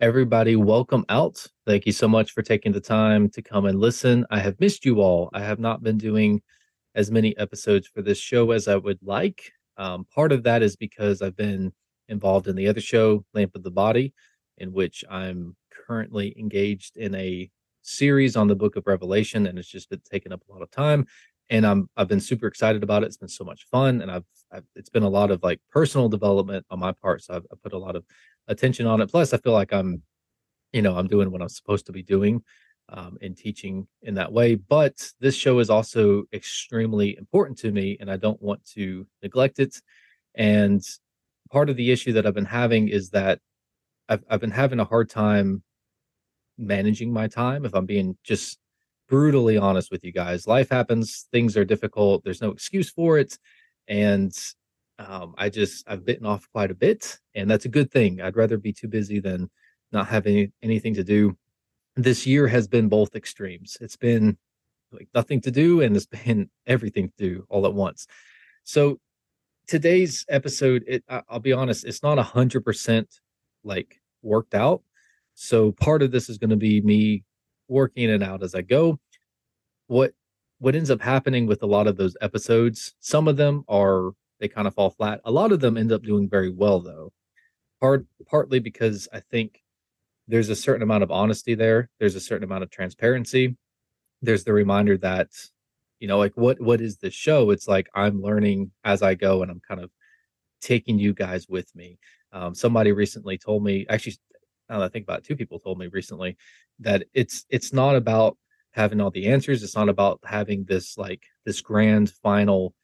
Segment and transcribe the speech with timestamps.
[0.00, 1.44] Everybody, welcome out.
[1.66, 4.24] Thank you so much for taking the time to come and listen.
[4.30, 5.28] I have missed you all.
[5.32, 6.40] I have not been doing
[6.94, 9.50] as many episodes for this show as I would like.
[9.76, 11.72] Um, part of that is because I've been
[12.06, 14.14] involved in the other show, Lamp of the Body,
[14.58, 15.56] in which I'm
[15.88, 17.50] currently engaged in a
[17.82, 20.70] series on the book of Revelation, and it's just been taking up a lot of
[20.70, 21.06] time.
[21.50, 23.06] And I'm I've been super excited about it.
[23.06, 26.08] It's been so much fun, and I've, I've it's been a lot of like personal
[26.08, 27.24] development on my part.
[27.24, 28.04] So I've, I've put a lot of
[28.48, 29.10] attention on it.
[29.10, 30.02] Plus, I feel like I'm,
[30.72, 32.42] you know, I'm doing what I'm supposed to be doing
[32.88, 34.54] um, in teaching in that way.
[34.54, 39.58] But this show is also extremely important to me, and I don't want to neglect
[39.58, 39.80] it.
[40.34, 40.82] And
[41.50, 43.40] part of the issue that I've been having is that
[44.08, 45.62] I've I've been having a hard time
[46.56, 47.64] managing my time.
[47.64, 48.58] If I'm being just
[49.08, 52.24] brutally honest with you guys, life happens, things are difficult.
[52.24, 53.38] There's no excuse for it,
[53.86, 54.32] and
[54.98, 58.20] um, I just I've bitten off quite a bit, and that's a good thing.
[58.20, 59.48] I'd rather be too busy than
[59.92, 61.36] not have any, anything to do.
[61.96, 63.76] This year has been both extremes.
[63.80, 64.36] It's been
[64.92, 68.06] like nothing to do, and it's been everything to do all at once.
[68.64, 68.98] So
[69.66, 73.20] today's episode, it, I'll be honest, it's not a hundred percent
[73.64, 74.82] like worked out.
[75.34, 77.24] So part of this is going to be me
[77.68, 78.98] working it out as I go.
[79.86, 80.12] What
[80.58, 84.48] what ends up happening with a lot of those episodes, some of them are they
[84.48, 85.20] kind of fall flat.
[85.24, 87.12] A lot of them end up doing very well though.
[87.80, 89.62] Part partly because I think
[90.26, 91.88] there's a certain amount of honesty there.
[91.98, 93.56] There's a certain amount of transparency.
[94.20, 95.28] There's the reminder that,
[96.00, 97.50] you know, like what what is this show?
[97.50, 99.90] It's like I'm learning as I go and I'm kind of
[100.60, 101.98] taking you guys with me.
[102.32, 104.16] Um, somebody recently told me, actually,
[104.68, 106.36] now that I think about it, two people told me recently
[106.80, 108.36] that it's it's not about
[108.72, 109.62] having all the answers.
[109.62, 112.74] It's not about having this like this grand final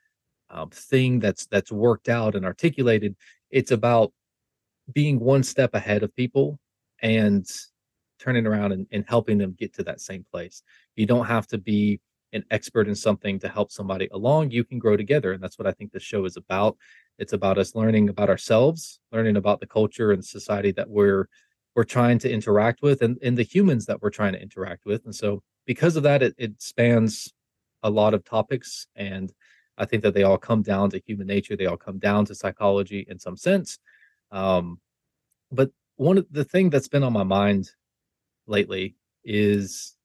[0.51, 3.17] um, thing that's that's worked out and articulated.
[3.51, 4.13] It's about
[4.93, 6.59] being one step ahead of people
[7.03, 7.47] and
[8.19, 10.63] turning around and, and helping them get to that same place.
[10.97, 12.01] You don't have to be
[12.33, 14.51] an expert in something to help somebody along.
[14.51, 16.77] You can grow together, and that's what I think this show is about.
[17.19, 21.29] It's about us learning about ourselves, learning about the culture and society that we're
[21.77, 25.05] we're trying to interact with, and, and the humans that we're trying to interact with.
[25.05, 27.33] And so, because of that, it, it spans
[27.83, 29.33] a lot of topics and
[29.77, 31.57] I think that they all come down to human nature.
[31.57, 33.79] They all come down to psychology in some sense.
[34.31, 34.81] Um,
[35.51, 37.71] but one of the thing that's been on my mind
[38.47, 39.97] lately is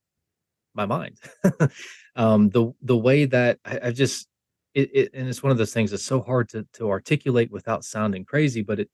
[0.74, 1.18] my mind.
[2.16, 4.28] um, the the way that I, I just
[4.74, 7.84] it, it, and it's one of those things that's so hard to to articulate without
[7.84, 8.90] sounding crazy, but it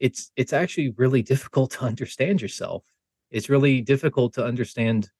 [0.00, 2.84] it's it's actually really difficult to understand yourself.
[3.30, 5.10] It's really difficult to understand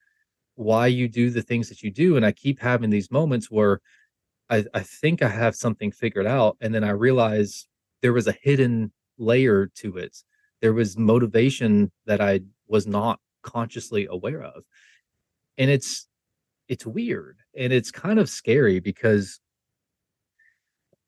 [0.54, 2.16] why you do the things that you do.
[2.16, 3.80] And I keep having these moments where
[4.50, 6.56] I, I think I have something figured out.
[6.60, 7.66] And then I realize
[8.03, 10.16] there was a hidden layer to it.
[10.60, 14.64] There was motivation that I was not consciously aware of.
[15.56, 16.06] And it's
[16.69, 19.41] it's weird and it's kind of scary because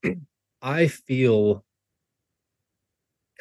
[0.62, 1.65] I feel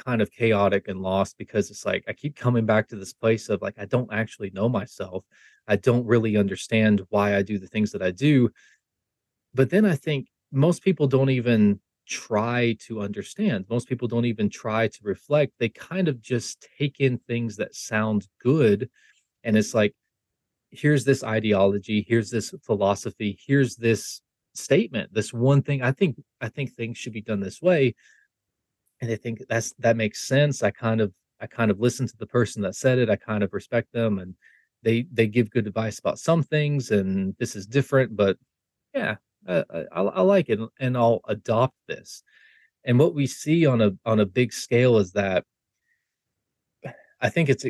[0.06, 3.50] kind of chaotic and lost because it's like I keep coming back to this place
[3.50, 5.26] of like I don't actually know myself.
[5.68, 8.50] I don't really understand why I do the things that I do
[9.54, 13.66] but then I think most people don't even try to understand.
[13.70, 15.54] Most people don't even try to reflect.
[15.60, 18.90] They kind of just take in things that sound good.
[19.44, 19.94] And it's like,
[20.72, 24.22] here's this ideology, here's this philosophy, here's this
[24.54, 25.82] statement, this one thing.
[25.82, 27.96] I think I think things should be done this way.
[29.02, 30.64] And I think that's that makes sense.
[30.64, 33.10] I kind of I kind of listen to the person that said it.
[33.10, 34.36] I kind of respect them and
[34.84, 38.38] they they give good advice about some things and this is different, but
[38.94, 39.16] yeah,
[39.50, 42.24] uh, I, I like it and I'll adopt this.
[42.86, 45.44] And what we see on a on a big scale is that
[47.22, 47.66] I think it's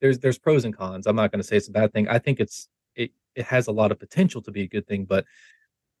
[0.00, 1.06] there's there's pros and cons.
[1.06, 2.08] I'm not going to say it's a bad thing.
[2.08, 5.04] I think it's it it has a lot of potential to be a good thing,
[5.04, 5.24] but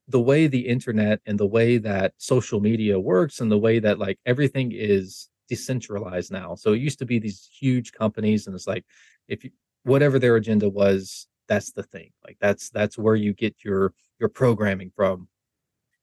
[0.08, 3.98] the way the internet and the way that social media works and the way that
[3.98, 6.54] like everything is decentralized now.
[6.54, 8.84] So it used to be these huge companies and it's like
[9.28, 9.50] if you
[9.84, 12.10] whatever their agenda was, that's the thing.
[12.24, 15.28] Like that's that's where you get your your programming from.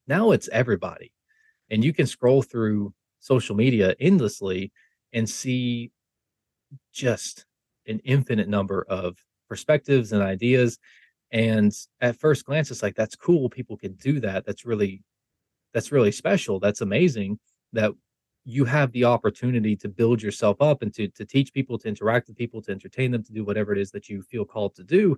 [0.07, 1.11] Now it's everybody.
[1.69, 4.71] And you can scroll through social media endlessly
[5.13, 5.91] and see
[6.93, 7.45] just
[7.87, 9.17] an infinite number of
[9.49, 10.77] perspectives and ideas.
[11.31, 13.49] And at first glance, it's like, that's cool.
[13.49, 14.45] People can do that.
[14.45, 15.03] That's really,
[15.73, 16.59] that's really special.
[16.59, 17.39] That's amazing
[17.73, 17.91] that
[18.45, 22.27] you have the opportunity to build yourself up and to, to teach people, to interact
[22.27, 24.83] with people, to entertain them, to do whatever it is that you feel called to
[24.83, 25.17] do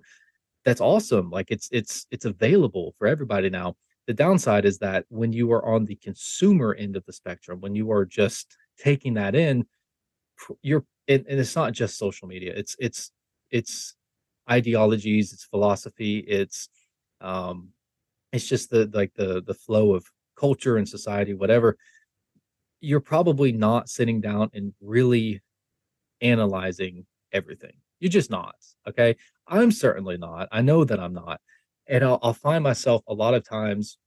[0.64, 1.30] that's awesome.
[1.30, 3.76] Like it's it's it's available for everybody now.
[4.06, 7.74] The downside is that when you are on the consumer end of the spectrum, when
[7.74, 9.66] you are just taking that in,
[10.62, 12.52] you're and, and it's not just social media.
[12.56, 13.12] It's it's
[13.50, 13.94] it's
[14.50, 16.68] ideologies, it's philosophy, it's
[17.20, 17.70] um
[18.32, 20.04] it's just the like the the flow of
[20.36, 21.76] culture and society, whatever.
[22.80, 25.42] You're probably not sitting down and really
[26.20, 27.74] analyzing everything.
[28.00, 28.54] You're just not.
[28.88, 29.16] Okay.
[29.48, 30.48] I'm certainly not.
[30.52, 31.40] I know that I'm not.
[31.88, 33.98] And I'll, I'll find myself a lot of times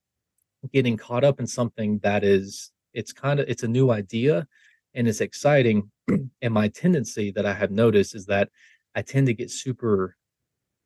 [0.72, 4.48] getting caught up in something that is, it's kind of, it's a new idea
[4.94, 5.90] and it's exciting.
[6.42, 8.50] and my tendency that I have noticed is that
[8.96, 10.16] I tend to get super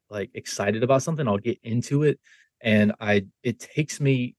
[0.10, 1.28] like excited about something.
[1.28, 2.20] I'll get into it
[2.62, 4.36] and I, it takes me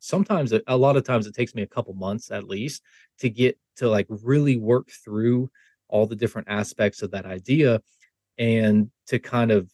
[0.00, 2.82] sometimes a lot of times it takes me a couple months at least
[3.18, 5.50] to get to like really work through
[5.88, 7.80] all the different aspects of that idea
[8.38, 9.70] and to kind of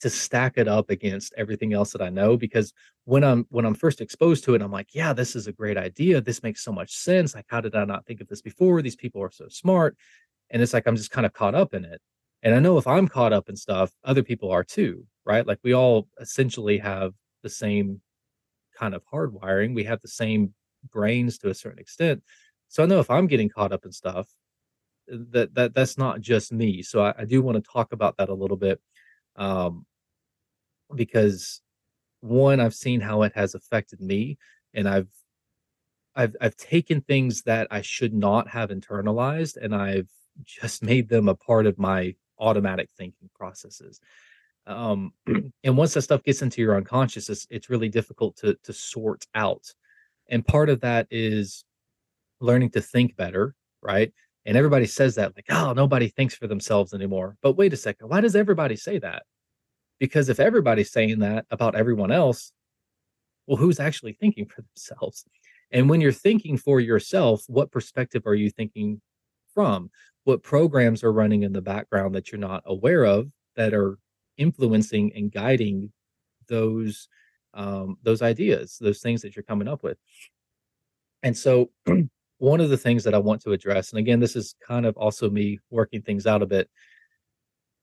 [0.00, 2.72] to stack it up against everything else that I know because
[3.04, 5.76] when I'm when I'm first exposed to it I'm like yeah this is a great
[5.76, 6.20] idea.
[6.20, 7.34] This makes so much sense.
[7.34, 8.82] Like how did I not think of this before?
[8.82, 9.96] These people are so smart.
[10.50, 12.00] And it's like I'm just kind of caught up in it.
[12.42, 15.46] And I know if I'm caught up in stuff other people are too right?
[15.46, 17.12] Like we all essentially have
[17.42, 18.00] the same
[18.78, 19.74] kind of hardwiring.
[19.74, 20.54] We have the same
[20.90, 22.22] brains to a certain extent.
[22.68, 24.28] So I know if I'm getting caught up in stuff
[25.08, 26.82] that that that's not just me.
[26.82, 28.80] So I, I do want to talk about that a little bit,
[29.36, 29.86] um,
[30.94, 31.60] because
[32.20, 34.38] one, I've seen how it has affected me,
[34.74, 35.08] and I've
[36.14, 40.10] I've I've taken things that I should not have internalized, and I've
[40.44, 44.00] just made them a part of my automatic thinking processes.
[44.66, 45.12] Um,
[45.64, 49.26] and once that stuff gets into your unconscious, it's, it's really difficult to to sort
[49.34, 49.72] out.
[50.28, 51.64] And part of that is
[52.40, 54.12] learning to think better, right?
[54.44, 57.36] And everybody says that, like, oh, nobody thinks for themselves anymore.
[57.42, 59.22] But wait a second, why does everybody say that?
[60.00, 62.52] Because if everybody's saying that about everyone else,
[63.46, 65.24] well, who's actually thinking for themselves?
[65.70, 69.00] And when you're thinking for yourself, what perspective are you thinking
[69.54, 69.90] from?
[70.24, 73.98] What programs are running in the background that you're not aware of that are
[74.36, 75.92] influencing and guiding
[76.48, 77.08] those
[77.54, 79.98] um, those ideas, those things that you're coming up with?
[81.22, 81.70] And so
[82.42, 84.96] one of the things that I want to address, and again, this is kind of
[84.96, 86.68] also me working things out a bit.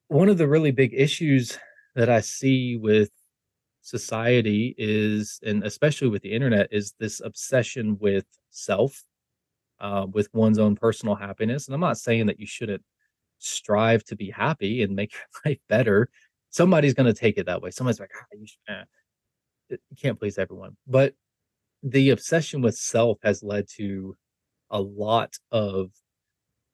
[0.09, 1.57] One of the really big issues
[1.95, 3.09] that I see with
[3.83, 9.01] society is, and especially with the internet, is this obsession with self,
[9.79, 11.69] uh, with one's own personal happiness.
[11.69, 12.83] And I'm not saying that you shouldn't
[13.37, 15.13] strive to be happy and make
[15.45, 16.09] your life better.
[16.49, 17.71] Somebody's going to take it that way.
[17.71, 18.83] Somebody's like, ah, you, should, eh.
[19.69, 20.75] you can't please everyone.
[20.85, 21.13] But
[21.81, 24.17] the obsession with self has led to
[24.71, 25.91] a lot of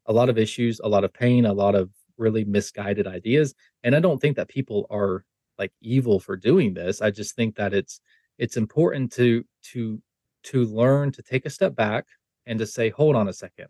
[0.07, 3.56] a lot of issues, a lot of pain, a lot of really misguided ideas.
[3.83, 5.25] And I don't think that people are
[5.57, 7.01] like evil for doing this.
[7.01, 8.00] I just think that it's
[8.38, 10.01] it's important to to
[10.44, 12.06] to learn to take a step back
[12.45, 13.68] and to say, hold on a second.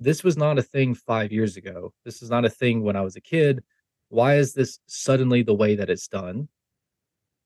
[0.00, 1.92] This was not a thing five years ago.
[2.04, 3.62] This is not a thing when I was a kid.
[4.08, 6.48] Why is this suddenly the way that it's done?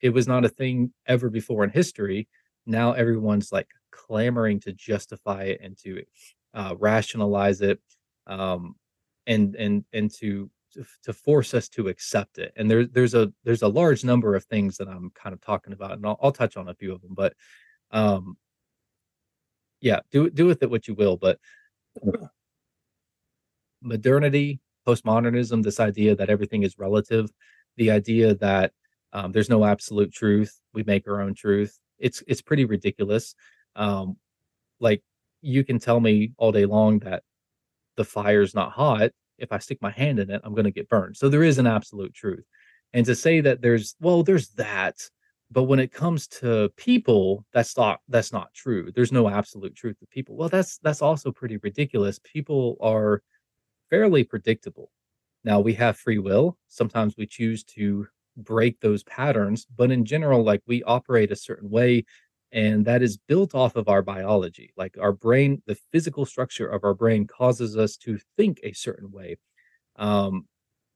[0.01, 2.29] It was not a thing ever before in history.
[2.67, 6.03] Now everyone's like clamoring to justify it and to
[6.55, 7.81] uh, rationalize it
[8.27, 8.75] um,
[9.27, 10.51] and and and to
[11.03, 12.53] to force us to accept it.
[12.57, 15.73] And there's there's a there's a large number of things that i'm kind of talking
[15.73, 17.35] about and i'll, I'll touch on a few of them but
[17.91, 18.37] um
[19.81, 21.39] yeah do do with it what you will but
[23.83, 27.31] modernity postmodernism this idea that everything is relative
[27.77, 28.73] the idea that
[29.13, 33.35] um, there's no absolute truth we make our own truth it's it's pretty ridiculous
[33.77, 34.17] um,
[34.81, 35.03] like
[35.41, 37.23] you can tell me all day long that
[37.97, 39.11] the fire's not hot.
[39.39, 41.17] If I stick my hand in it, I'm going to get burned.
[41.17, 42.45] So there is an absolute truth.
[42.93, 44.97] And to say that there's, well, there's that,
[45.51, 48.91] but when it comes to people, that's not that's not true.
[48.95, 50.37] There's no absolute truth to people.
[50.37, 52.19] Well, that's that's also pretty ridiculous.
[52.25, 53.23] People are
[53.91, 54.91] fairly predictable.
[55.45, 56.57] Now we have free will.
[56.69, 58.07] Sometimes we choose to
[58.39, 62.07] break those patterns, but in general, like we operate a certain way
[62.53, 64.73] and that is built off of our biology.
[64.77, 69.11] Like our brain the physical structure of our brain causes us to think a certain
[69.11, 69.37] way
[69.97, 70.47] um,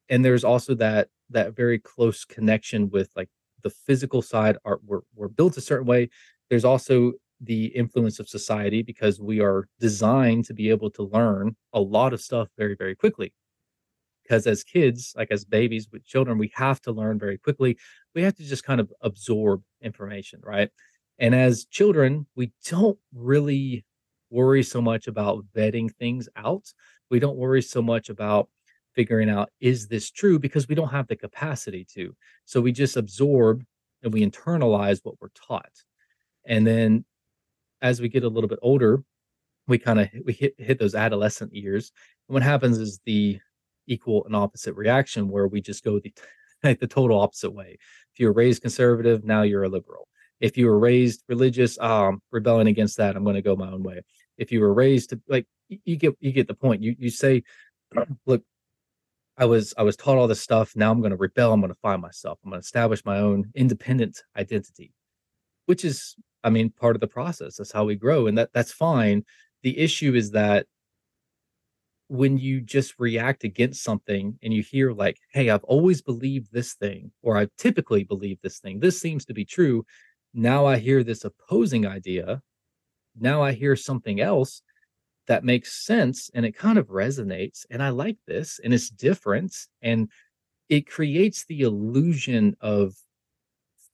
[0.08, 3.28] and there's also that that very close connection with like
[3.62, 6.08] the physical side are we're, we're built a certain way.
[6.50, 11.56] There's also the influence of society because we are designed to be able to learn
[11.72, 13.32] a lot of stuff very very quickly.
[14.22, 17.76] Because as kids like as babies with children we have to learn very quickly.
[18.14, 20.70] We have to just kind of absorb information right
[21.18, 23.84] and as children, we don't really
[24.30, 26.72] worry so much about vetting things out.
[27.10, 28.48] We don't worry so much about
[28.94, 30.38] figuring out, is this true?
[30.38, 32.14] Because we don't have the capacity to.
[32.44, 33.64] So we just absorb
[34.02, 35.72] and we internalize what we're taught.
[36.46, 37.04] And then
[37.82, 39.02] as we get a little bit older,
[39.68, 41.90] we kind of we hit hit those adolescent years
[42.28, 43.40] And what happens is the
[43.88, 46.12] equal and opposite reaction where we just go the
[46.62, 47.76] like the total opposite way.
[48.12, 50.08] If you're raised conservative, now you're a liberal.
[50.40, 53.82] If you were raised religious, um, rebelling against that, I'm going to go my own
[53.82, 54.02] way.
[54.36, 56.82] If you were raised to like, you get you get the point.
[56.82, 57.42] You you say,
[58.26, 58.42] look,
[59.38, 60.74] I was I was taught all this stuff.
[60.76, 61.52] Now I'm going to rebel.
[61.52, 62.38] I'm going to find myself.
[62.44, 64.92] I'm going to establish my own independent identity,
[65.66, 67.56] which is, I mean, part of the process.
[67.56, 69.24] That's how we grow, and that that's fine.
[69.62, 70.66] The issue is that
[72.08, 76.74] when you just react against something and you hear like, "Hey, I've always believed this
[76.74, 78.80] thing," or "I typically believe this thing.
[78.80, 79.84] This seems to be true."
[80.36, 82.42] Now I hear this opposing idea.
[83.18, 84.62] Now I hear something else
[85.28, 89.54] that makes sense and it kind of resonates and I like this and it's different
[89.82, 90.10] and
[90.68, 92.94] it creates the illusion of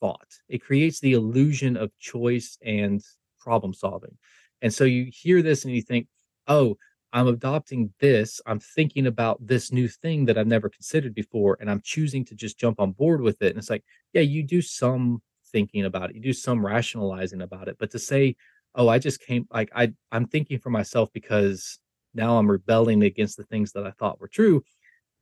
[0.00, 0.28] thought.
[0.49, 3.02] It creates the illusion of choice and
[3.40, 4.16] problem solving.
[4.62, 6.08] And so you hear this and you think,
[6.49, 6.76] "Oh,
[7.12, 8.40] I'm adopting this.
[8.46, 12.34] I'm thinking about this new thing that I've never considered before and I'm choosing to
[12.34, 15.22] just jump on board with it." And it's like, yeah, you do some
[15.52, 16.16] thinking about it.
[16.16, 18.37] You do some rationalizing about it, but to say
[18.75, 21.78] oh, I just came like I I'm thinking for myself because
[22.14, 24.62] now I'm rebelling against the things that I thought were true.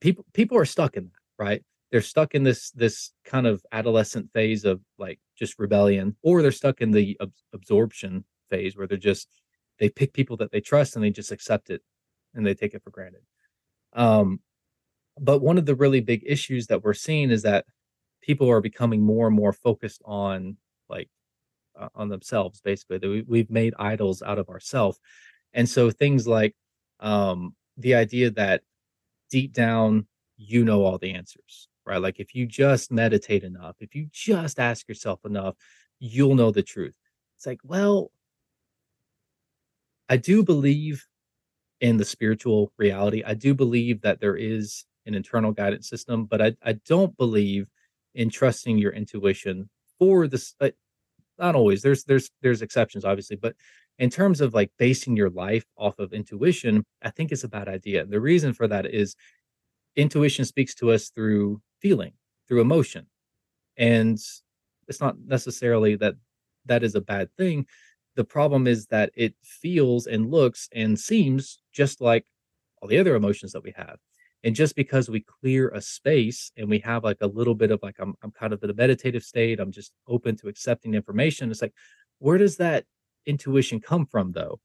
[0.00, 1.62] People people are stuck in that, right?
[1.90, 6.52] They're stuck in this this kind of adolescent phase of like just rebellion, or they're
[6.52, 9.28] stuck in the ab- absorption phase where they're just
[9.78, 11.82] they pick people that they trust and they just accept it
[12.34, 13.22] and they take it for granted.
[13.92, 14.40] Um,
[15.18, 17.64] but one of the really big issues that we're seeing is that
[18.30, 20.56] people are becoming more and more focused on
[20.88, 21.08] like
[21.76, 25.00] uh, on themselves basically that we, we've made idols out of ourselves
[25.52, 26.54] and so things like
[27.00, 28.62] um the idea that
[29.32, 30.06] deep down
[30.36, 32.00] you know all the answers right?
[32.00, 35.56] Like if you just meditate enough if you just ask yourself enough
[35.98, 36.94] you'll know the truth.
[37.36, 38.12] It's like well
[40.08, 41.04] i do believe
[41.80, 43.24] in the spiritual reality.
[43.26, 47.66] I do believe that there is an internal guidance system but i, I don't believe
[48.14, 50.70] in trusting your intuition for this uh,
[51.38, 51.82] not always.
[51.82, 53.54] There's there's there's exceptions, obviously, but
[53.98, 57.68] in terms of like basing your life off of intuition, I think it's a bad
[57.68, 58.06] idea.
[58.06, 59.16] The reason for that is
[59.96, 62.12] intuition speaks to us through feeling,
[62.46, 63.06] through emotion,
[63.76, 64.18] and
[64.88, 66.14] it's not necessarily that
[66.66, 67.66] that is a bad thing.
[68.16, 72.26] The problem is that it feels and looks and seems just like
[72.82, 73.98] all the other emotions that we have.
[74.42, 77.80] And just because we clear a space and we have like a little bit of
[77.82, 81.50] like I'm I'm kind of in a meditative state, I'm just open to accepting information.
[81.50, 81.74] It's like,
[82.18, 82.84] where does that
[83.26, 84.60] intuition come from though?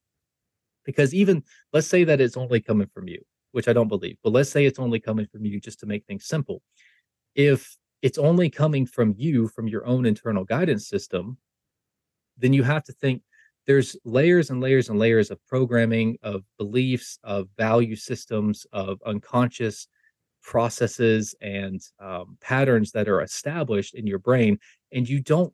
[0.85, 4.31] Because even let's say that it's only coming from you, which I don't believe, but
[4.31, 6.61] let's say it's only coming from you just to make things simple.
[7.33, 11.37] If it's only coming from you, from your own internal guidance system,
[12.37, 13.23] then you have to think
[13.67, 19.87] there's layers and layers and layers of programming, of beliefs, of value systems, of unconscious
[20.43, 24.59] processes and um, patterns that are established in your brain,
[24.91, 25.53] and you don't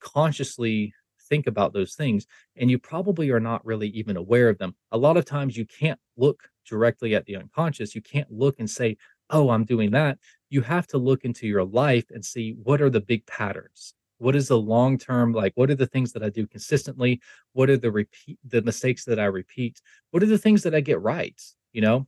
[0.00, 0.94] consciously
[1.28, 4.74] think about those things, and you probably are not really even aware of them.
[4.92, 7.94] A lot of times, you can't look directly at the unconscious.
[7.94, 8.96] You can't look and say,
[9.30, 12.90] "Oh, I'm doing that." You have to look into your life and see what are
[12.90, 16.28] the big patterns what is the long term like what are the things that i
[16.28, 17.20] do consistently?
[17.52, 19.80] What are the repeat the mistakes that i repeat?
[20.10, 21.40] What are the things that i get right
[21.72, 22.06] you know?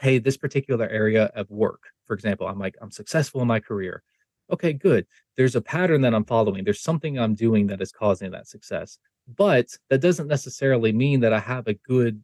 [0.00, 4.02] Hey this particular area of work for example i'm like i'm successful in my career.
[4.50, 5.06] Okay good.
[5.36, 6.64] There's a pattern that i'm following.
[6.64, 8.98] There's something i'm doing that is causing that success.
[9.36, 12.22] But that doesn't necessarily mean that i have a good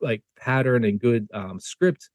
[0.00, 2.10] like pattern and good um, script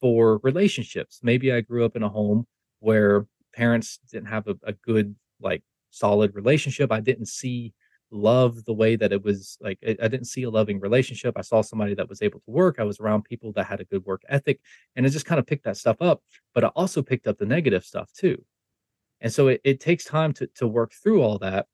[0.00, 1.20] for relationships.
[1.22, 2.46] Maybe i grew up in a home
[2.80, 6.90] where parents didn't have a, a good like solid relationship.
[6.90, 7.72] I didn't see
[8.10, 11.34] love the way that it was like I, didn't see a loving relationship.
[11.36, 12.76] I saw somebody that was able to work.
[12.78, 14.60] I was around people that had a good work ethic
[14.96, 16.22] and I just kind of picked that stuff up.
[16.54, 18.44] But I also picked up the negative stuff too.
[19.20, 21.66] And so it, it takes time to to work through all that.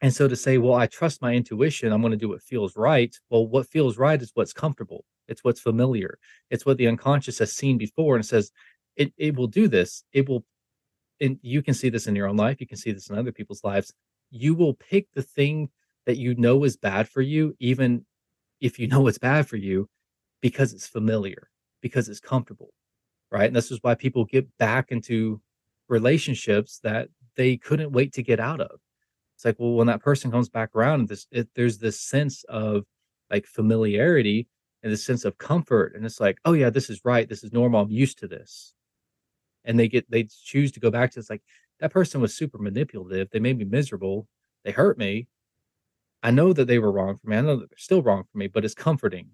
[0.00, 2.76] And so to say, well, I trust my intuition, I'm going to do what feels
[2.76, 3.14] right.
[3.30, 5.04] Well, what feels right is what's comfortable.
[5.28, 6.18] It's what's familiar.
[6.50, 8.52] It's what the unconscious has seen before and says,
[8.96, 10.04] it, it will do this.
[10.12, 10.44] It will
[11.20, 13.32] and you can see this in your own life, you can see this in other
[13.32, 13.92] people's lives.
[14.30, 15.70] You will pick the thing
[16.06, 18.04] that you know is bad for you, even
[18.60, 19.88] if you know it's bad for you,
[20.40, 22.72] because it's familiar, because it's comfortable,
[23.30, 23.46] right?
[23.46, 25.40] And this is why people get back into
[25.88, 28.80] relationships that they couldn't wait to get out of.
[29.34, 32.84] It's like, well, when that person comes back around, this it, there's this sense of
[33.30, 34.48] like familiarity
[34.82, 37.52] and this sense of comfort, and it's like, oh yeah, this is right, this is
[37.52, 38.75] normal, I'm used to this
[39.66, 41.42] and they get they choose to go back to it's like
[41.80, 43.28] that person was super manipulative.
[43.30, 44.26] They made me miserable.
[44.64, 45.26] They hurt me.
[46.22, 47.36] I know that they were wrong for me.
[47.36, 49.28] I know that they're still wrong for me, but it's comforting,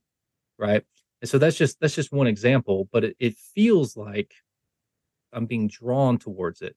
[0.58, 0.82] right?
[1.20, 4.34] And so that's just that's just one example, but it, it feels like
[5.32, 6.76] I'm being drawn towards it.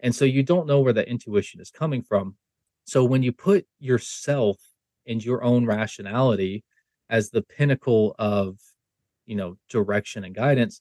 [0.00, 2.36] And so you don't know where that intuition is coming from.
[2.84, 4.58] So when you put yourself
[5.06, 6.64] and your own rationality
[7.08, 8.58] as the pinnacle of,
[9.26, 10.80] you know, direction and guidance,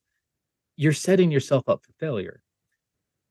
[0.75, 2.41] you're setting yourself up for failure.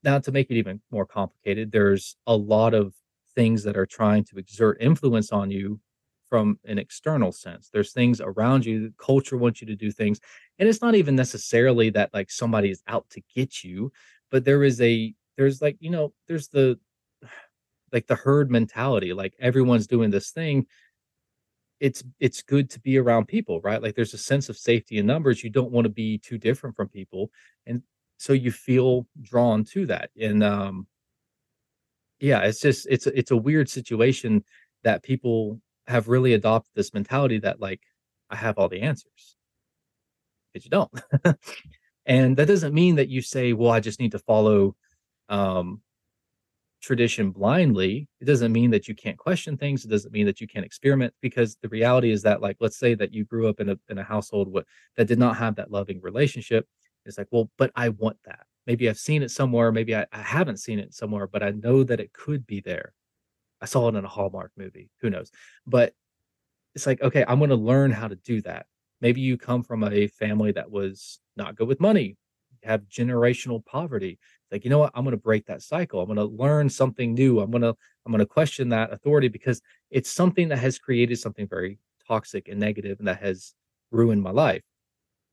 [0.04, 2.94] Now, to make it even more complicated, there's a lot of
[3.34, 5.80] things that are trying to exert influence on you
[6.28, 7.68] from an external sense.
[7.72, 10.18] There's things around you, culture wants you to do things.
[10.58, 13.92] And it's not even necessarily that like somebody is out to get you,
[14.30, 16.78] but there is a there's like, you know, there's the
[17.92, 20.66] like the herd mentality, like everyone's doing this thing.
[21.82, 23.82] It's it's good to be around people, right?
[23.82, 25.42] Like there's a sense of safety in numbers.
[25.42, 27.32] You don't want to be too different from people.
[27.66, 27.82] And
[28.18, 30.10] so you feel drawn to that.
[30.16, 30.86] And um
[32.20, 34.44] yeah, it's just it's it's a weird situation
[34.84, 37.80] that people have really adopted this mentality that like
[38.30, 39.36] I have all the answers.
[40.52, 40.92] But you don't.
[42.06, 44.76] and that doesn't mean that you say, well, I just need to follow
[45.28, 45.80] um
[46.82, 48.08] tradition blindly.
[48.20, 49.84] It doesn't mean that you can't question things.
[49.84, 52.94] It doesn't mean that you can't experiment because the reality is that like let's say
[52.94, 54.52] that you grew up in a in a household
[54.96, 56.66] that did not have that loving relationship.
[57.06, 58.46] It's like, well, but I want that.
[58.66, 61.82] Maybe I've seen it somewhere, maybe I, I haven't seen it somewhere, but I know
[61.84, 62.92] that it could be there.
[63.60, 64.90] I saw it in a Hallmark movie.
[65.00, 65.30] Who knows?
[65.66, 65.94] But
[66.74, 68.66] it's like, okay, I'm going to learn how to do that.
[69.00, 72.16] Maybe you come from a family that was not good with money,
[72.64, 74.18] have generational poverty.
[74.50, 74.92] Like, you know what?
[74.94, 76.00] I'm going to break that cycle.
[76.00, 77.40] I'm going to learn something new.
[77.40, 81.18] I'm going to I'm going to question that authority because it's something that has created
[81.18, 83.54] something very toxic and negative and that has
[83.90, 84.62] ruined my life.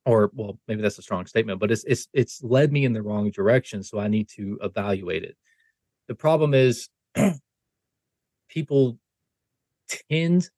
[0.05, 3.01] Or well, maybe that's a strong statement, but it's it's it's led me in the
[3.01, 5.36] wrong direction, so I need to evaluate it.
[6.07, 6.89] The problem is
[8.50, 8.98] people
[10.09, 10.50] tend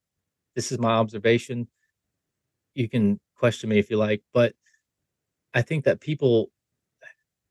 [0.55, 1.67] this is my observation
[2.73, 4.53] you can question me if you like but
[5.53, 6.51] i think that people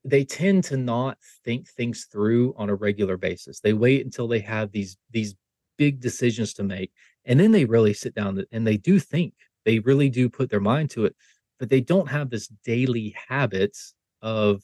[0.03, 4.39] they tend to not think things through on a regular basis they wait until they
[4.39, 5.35] have these these
[5.77, 6.91] big decisions to make
[7.25, 9.33] and then they really sit down and they do think
[9.65, 11.15] they really do put their mind to it
[11.59, 14.61] but they don't have this daily habits of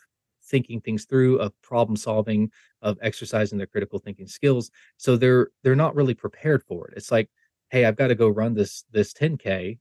[0.47, 2.49] thinking things through, of problem solving,
[2.81, 4.71] of exercising their critical thinking skills.
[4.97, 6.95] So they're they're not really prepared for it.
[6.97, 7.29] It's like,
[7.69, 9.77] hey, I've got to go run this this 10K,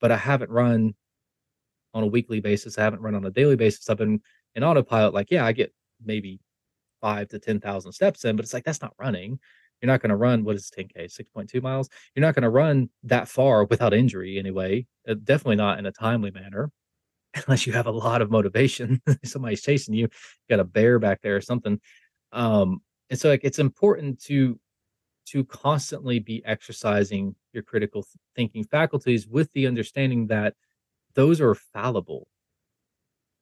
[0.00, 0.94] but I haven't run
[1.94, 2.78] on a weekly basis.
[2.78, 3.90] I haven't run on a daily basis.
[3.90, 4.20] I've been
[4.54, 5.72] in autopilot, like, yeah, I get
[6.04, 6.40] maybe
[7.00, 9.38] five to 10,000 steps in, but it's like, that's not running.
[9.80, 11.88] You're not going to run, what is 10K, 6.2 miles?
[12.14, 15.92] You're not going to run that far without injury anyway, uh, definitely not in a
[15.92, 16.70] timely manner
[17.46, 19.00] unless you have a lot of motivation.
[19.24, 20.08] Somebody's chasing you, you
[20.56, 21.80] got a bear back there or something.
[22.32, 24.58] Um, and so like it's important to
[25.26, 30.54] to constantly be exercising your critical thinking faculties with the understanding that
[31.14, 32.26] those are fallible.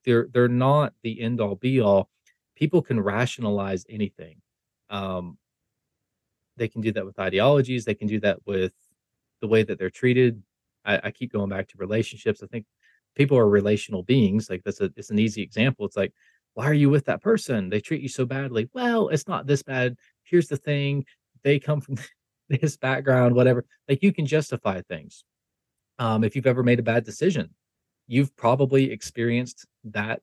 [0.04, 2.08] They're they're not the end all be all.
[2.56, 4.40] People can rationalize anything.
[4.88, 5.38] Um,
[6.56, 7.84] they can do that with ideologies.
[7.84, 8.72] They can do that with
[9.40, 10.42] the way that they're treated.
[10.84, 12.42] I, I keep going back to relationships.
[12.42, 12.66] I think
[13.14, 14.50] people are relational beings.
[14.50, 15.86] Like that's a it's an easy example.
[15.86, 16.12] It's like,
[16.54, 17.70] why are you with that person?
[17.70, 18.68] They treat you so badly.
[18.74, 19.96] Well, it's not this bad.
[20.24, 21.04] Here's the thing.
[21.42, 21.96] They come from
[22.48, 23.64] this background, whatever.
[23.88, 25.24] Like you can justify things.
[25.98, 27.50] Um, if you've ever made a bad decision,
[28.06, 30.20] you've probably experienced that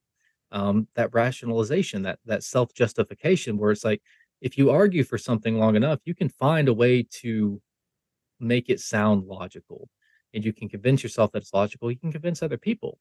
[0.51, 4.01] um, that rationalization, that that self justification, where it's like
[4.41, 7.61] if you argue for something long enough, you can find a way to
[8.39, 9.89] make it sound logical
[10.33, 12.99] and you can convince yourself that it's logical, you can convince other people.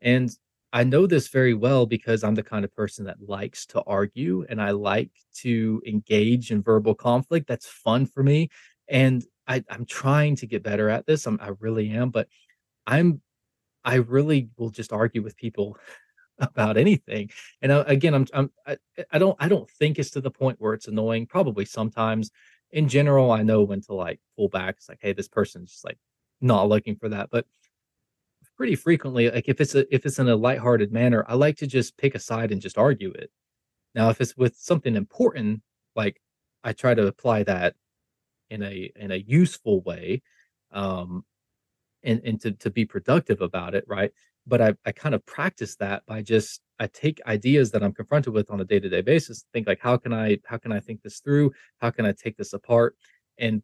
[0.00, 0.30] And
[0.72, 4.44] I know this very well because I'm the kind of person that likes to argue
[4.48, 7.48] and I like to engage in verbal conflict.
[7.48, 8.50] That's fun for me.
[8.86, 11.26] And I, am trying to get better at this.
[11.26, 12.28] I'm, I really am, but
[12.86, 13.22] I'm,
[13.84, 15.78] I really will just argue with people
[16.38, 17.30] about anything.
[17.62, 18.76] And uh, again, I'm, I'm, I,
[19.10, 21.26] I don't, I don't think it's to the point where it's annoying.
[21.26, 22.30] Probably sometimes.
[22.70, 24.76] In general, I know when to like pull back.
[24.76, 25.96] It's like, hey, this person's just like
[26.42, 27.30] not looking for that.
[27.30, 27.46] But
[28.58, 31.66] pretty frequently, like if it's a if it's in a lighthearted manner, I like to
[31.66, 33.30] just pick a side and just argue it.
[33.94, 35.62] Now, if it's with something important,
[35.96, 36.20] like
[36.64, 37.74] I try to apply that
[38.50, 40.22] in a in a useful way,
[40.72, 41.24] um,
[42.02, 44.12] and and to to be productive about it, right?
[44.46, 48.32] But I I kind of practice that by just I take ideas that I'm confronted
[48.32, 50.80] with on a day to day basis, think like how can I how can I
[50.80, 51.52] think this through?
[51.80, 52.96] How can I take this apart?
[53.38, 53.62] And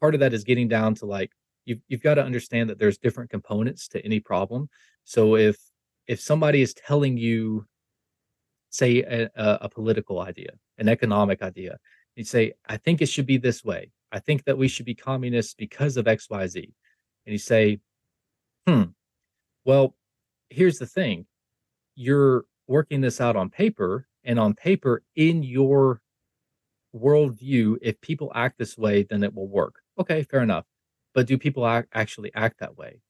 [0.00, 1.32] part of that is getting down to like
[1.64, 4.68] you've you've got to understand that there's different components to any problem.
[5.04, 5.56] So if
[6.06, 7.66] if somebody is telling you,
[8.70, 11.78] say, a, a political idea, an economic idea,
[12.14, 13.90] you say, I think it should be this way.
[14.12, 16.72] I think that we should be communists because of X, Y, Z.
[17.26, 17.80] And you say,
[18.66, 18.84] hmm,
[19.64, 19.94] Well,
[20.48, 21.26] here's the thing.
[21.94, 26.00] You're working this out on paper, and on paper, in your
[26.94, 29.80] worldview, if people act this way, then it will work.
[29.98, 30.64] Okay, fair enough.
[31.14, 33.00] But do people act, actually act that way?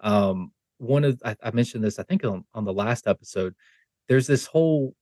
[0.00, 3.54] Um, one of I, I mentioned this, I think on, on the last episode.
[4.08, 4.94] There's this whole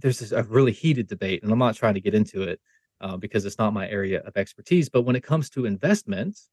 [0.00, 2.60] there's this a really heated debate, and I'm not trying to get into it
[3.00, 4.88] uh, because it's not my area of expertise.
[4.88, 6.48] But when it comes to investments,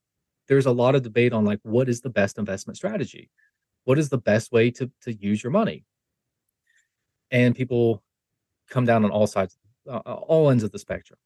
[0.51, 3.29] there's a lot of debate on like what is the best investment strategy,
[3.85, 5.85] what is the best way to to use your money,
[7.31, 8.03] and people
[8.69, 9.57] come down on all sides,
[9.89, 11.17] uh, uh, all ends of the spectrum.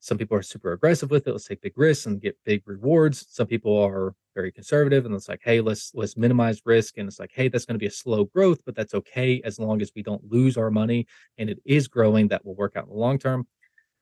[0.00, 1.32] Some people are super aggressive with it.
[1.32, 3.24] Let's take big risks and get big rewards.
[3.30, 6.98] Some people are very conservative and it's like, hey, let's let's minimize risk.
[6.98, 9.58] And it's like, hey, that's going to be a slow growth, but that's okay as
[9.58, 11.06] long as we don't lose our money
[11.38, 12.28] and it is growing.
[12.28, 13.46] That will work out in the long term.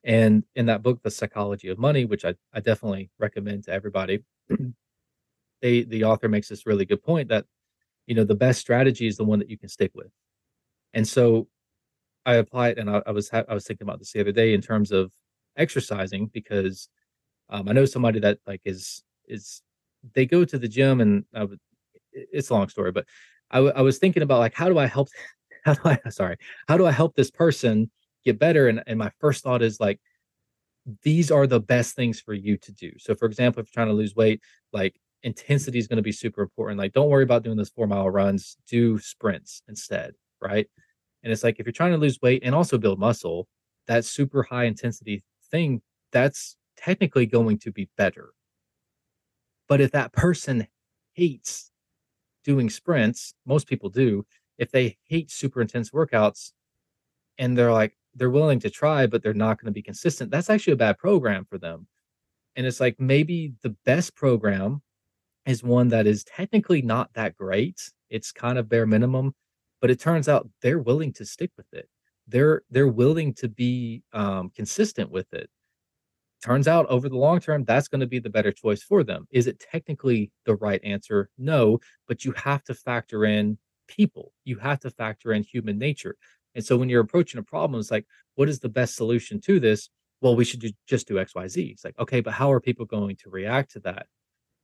[0.03, 4.25] And in that book, The Psychology of Money, which I, I definitely recommend to everybody,
[5.63, 7.45] they the author makes this really good point that
[8.07, 10.11] you know the best strategy is the one that you can stick with.
[10.95, 11.49] And so
[12.27, 14.55] I applied, and I, I was ha- I was thinking about this the other day
[14.55, 15.13] in terms of
[15.57, 16.89] exercising because
[17.51, 19.63] um, I know somebody that like is is
[20.15, 21.25] they go to the gym and
[22.13, 23.07] it's a long story, but
[23.51, 25.09] I, w- I was thinking about like how do I help
[25.65, 26.37] how do I sorry
[26.69, 27.91] how do I help this person
[28.25, 30.01] get better and and my first thought is like
[31.03, 32.91] these are the best things for you to do.
[32.99, 34.41] So for example, if you're trying to lose weight,
[34.73, 36.79] like intensity is going to be super important.
[36.79, 40.67] Like don't worry about doing those 4 mile runs, do sprints instead, right?
[41.23, 43.47] And it's like if you're trying to lose weight and also build muscle,
[43.87, 48.31] that super high intensity thing, that's technically going to be better.
[49.69, 50.67] But if that person
[51.15, 51.71] hates
[52.45, 54.27] doing sprints, most people do,
[54.59, 56.53] if they hate super intense workouts
[57.39, 60.51] and they're like, they're willing to try, but they're not going to be consistent, that's
[60.51, 61.87] actually a bad program for them.
[62.57, 64.83] And it's like maybe the best program
[65.47, 67.81] is one that is technically not that great.
[68.11, 69.35] It's kind of bare minimum,
[69.81, 71.89] but it turns out they're willing to stick with it.
[72.29, 75.51] They're they're willing to be um, consistent with it
[76.43, 79.27] turns out over the long term that's going to be the better choice for them
[79.31, 83.57] is it technically the right answer no but you have to factor in
[83.89, 86.17] people you have to factor in human nature
[86.55, 89.61] and so when you're approaching a problem it's like what is the best solution to
[89.61, 89.91] this?
[90.21, 93.17] Well we should do, just do xyz it's like okay but how are people going
[93.17, 94.07] to react to that?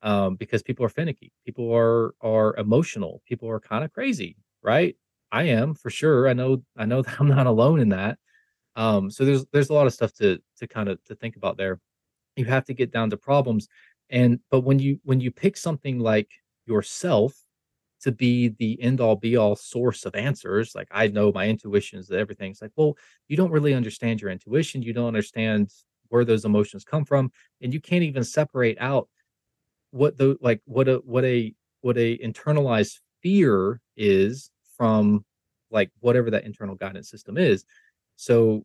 [0.00, 1.32] Um, because people are finicky.
[1.44, 3.22] People are are emotional.
[3.26, 4.96] People are kind of crazy right?
[5.30, 6.28] I am for sure.
[6.28, 8.18] I know i know that i'm not alone in that.
[8.76, 11.56] Um, so there's there's a lot of stuff to to kind of to think about
[11.56, 11.80] there.
[12.36, 13.68] You have to get down to problems,
[14.10, 16.30] and but when you when you pick something like
[16.66, 17.34] yourself
[18.02, 21.98] to be the end all be all source of answers, like I know my intuition
[21.98, 22.52] is everything.
[22.52, 22.96] It's like, well,
[23.28, 24.82] you don't really understand your intuition.
[24.82, 25.70] You don't understand
[26.08, 27.30] where those emotions come from,
[27.60, 29.08] and you can't even separate out
[29.90, 35.24] what the like what a what a what a internalized fear is from
[35.70, 37.64] like whatever that internal guidance system is
[38.16, 38.64] so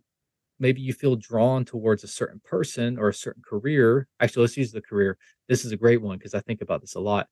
[0.59, 4.07] maybe you feel drawn towards a certain person or a certain career.
[4.19, 5.17] Actually, let's use the career.
[5.49, 7.27] This is a great one because I think about this a lot.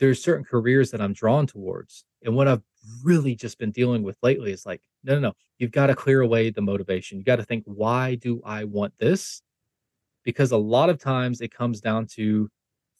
[0.00, 2.04] There's certain careers that I'm drawn towards.
[2.24, 2.62] And what I've
[3.04, 5.32] really just been dealing with lately is like, no, no, no.
[5.58, 7.18] You've got to clear away the motivation.
[7.18, 9.42] You got to think, why do I want this?
[10.24, 12.50] Because a lot of times it comes down to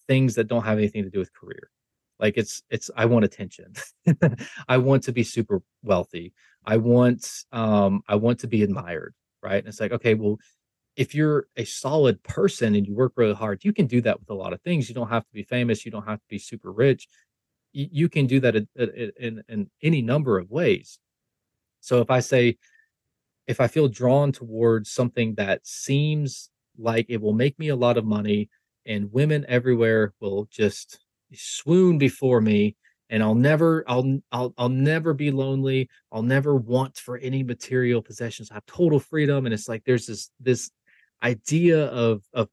[0.06, 1.70] things that don't have anything to do with career.
[2.18, 3.72] Like it's it's I want attention.
[4.68, 6.34] I want to be super wealthy.
[6.66, 9.58] I want um I want to be admired, right?
[9.58, 10.38] And it's like, okay, well,
[11.00, 14.28] if you're a solid person and you work really hard, you can do that with
[14.28, 14.86] a lot of things.
[14.86, 17.08] You don't have to be famous, you don't have to be super rich.
[17.72, 18.68] You, you can do that in,
[19.18, 20.98] in, in any number of ways.
[21.80, 22.58] So if I say
[23.46, 27.96] if I feel drawn towards something that seems like it will make me a lot
[27.96, 28.50] of money
[28.84, 31.00] and women everywhere will just
[31.32, 32.76] swoon before me
[33.08, 35.88] and I'll never I'll I'll I'll never be lonely.
[36.12, 38.50] I'll never want for any material possessions.
[38.50, 40.70] I have total freedom and it's like there's this this
[41.22, 42.48] idea of of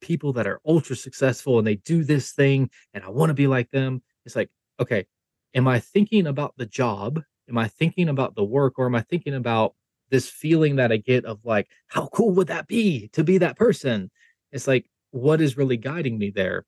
[0.00, 3.46] people that are ultra successful and they do this thing and I want to be
[3.46, 4.02] like them.
[4.24, 5.06] It's like, okay,
[5.54, 7.20] am I thinking about the job?
[7.48, 9.74] Am I thinking about the work or am I thinking about
[10.10, 13.56] this feeling that I get of like how cool would that be to be that
[13.56, 14.10] person?
[14.52, 16.64] It's like what is really guiding me there?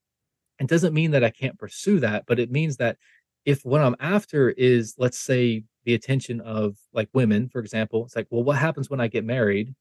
[0.60, 2.96] It doesn't mean that I can't pursue that, but it means that
[3.44, 8.16] if what I'm after is, let's say, the attention of like women, for example, it's
[8.16, 9.74] like, well, what happens when I get married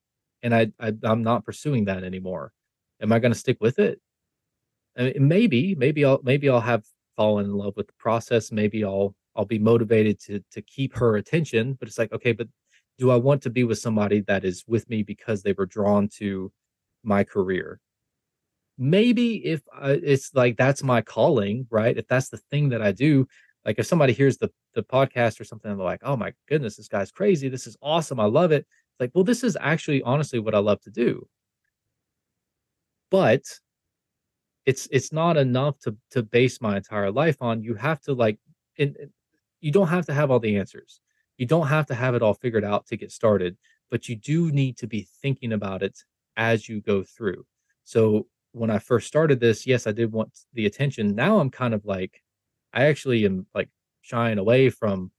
[0.43, 2.53] and I, I am not pursuing that anymore?
[3.01, 3.99] Am I going to stick with it?
[4.97, 6.85] I mean, maybe, maybe I'll maybe I'll have
[7.17, 8.51] fallen in love with the process.
[8.51, 11.73] Maybe I'll I'll be motivated to to keep her attention.
[11.73, 12.47] But it's like, okay, but
[12.99, 16.09] do I want to be with somebody that is with me because they were drawn
[16.19, 16.51] to
[17.03, 17.79] my career?
[18.77, 21.97] maybe if I, it's like that's my calling, right?
[21.97, 23.27] If that's the thing that I do,
[23.65, 26.87] Like if somebody hears the the podcast or something, they're like, "Oh my goodness, this
[26.89, 27.49] guy's crazy.
[27.49, 28.19] This is awesome.
[28.19, 28.65] I love it."
[29.03, 31.27] Like, well, this is actually honestly what I love to do.
[33.11, 33.43] But
[34.65, 37.63] it's it's not enough to to base my entire life on.
[37.63, 38.39] You have to like,
[38.79, 38.95] and
[39.59, 41.01] you don't have to have all the answers.
[41.37, 43.57] You don't have to have it all figured out to get started,
[43.91, 45.99] but you do need to be thinking about it
[46.37, 47.45] as you go through.
[47.83, 51.13] So when I first started this, yes, I did want the attention.
[51.13, 52.21] Now I'm kind of like,
[52.73, 53.69] I actually am like
[54.01, 55.11] shying away from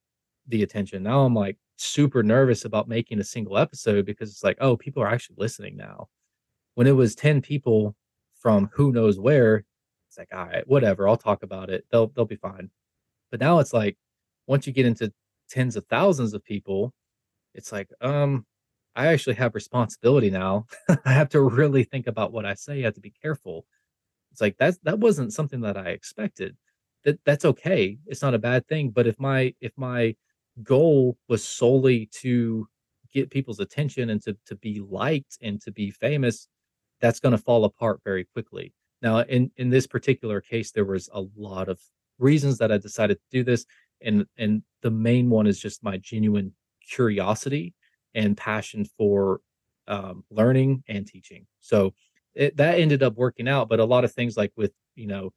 [0.48, 1.02] the attention.
[1.02, 5.02] Now I'm like super nervous about making a single episode because it's like, oh, people
[5.02, 6.08] are actually listening now.
[6.74, 7.96] When it was 10 people
[8.34, 9.64] from who knows where,
[10.08, 11.84] it's like, all right, whatever, I'll talk about it.
[11.90, 12.70] They'll they'll be fine.
[13.30, 13.96] But now it's like
[14.46, 15.12] once you get into
[15.50, 16.92] tens of thousands of people,
[17.54, 18.46] it's like, um,
[18.96, 20.66] I actually have responsibility now.
[21.04, 22.80] I have to really think about what I say.
[22.80, 23.66] I have to be careful.
[24.32, 26.56] It's like that's that wasn't something that I expected.
[27.04, 27.98] That that's okay.
[28.06, 28.90] It's not a bad thing.
[28.90, 30.16] But if my if my
[30.62, 32.68] goal was solely to
[33.12, 36.48] get people's attention and to to be liked and to be famous,
[37.00, 38.72] that's going to fall apart very quickly.
[39.02, 41.80] Now, in in this particular case, there was a lot of
[42.18, 43.66] reasons that I decided to do this,
[44.02, 46.52] and and the main one is just my genuine
[46.88, 47.74] curiosity
[48.14, 49.40] and passion for
[49.88, 51.46] um, learning and teaching.
[51.60, 51.94] So
[52.34, 53.68] it, that ended up working out.
[53.68, 55.30] But a lot of things, like with you know,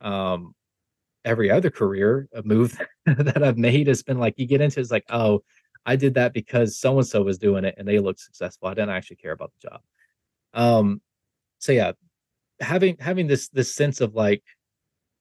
[0.00, 0.54] um,
[1.24, 4.90] every other career, a move that I've made has been like you get into it's
[4.90, 5.42] like, oh,
[5.86, 8.68] I did that because so and so was doing it and they looked successful.
[8.68, 9.80] I didn't actually care about the job.
[10.54, 11.00] Um,
[11.58, 11.92] so yeah,
[12.60, 14.42] having having this this sense of like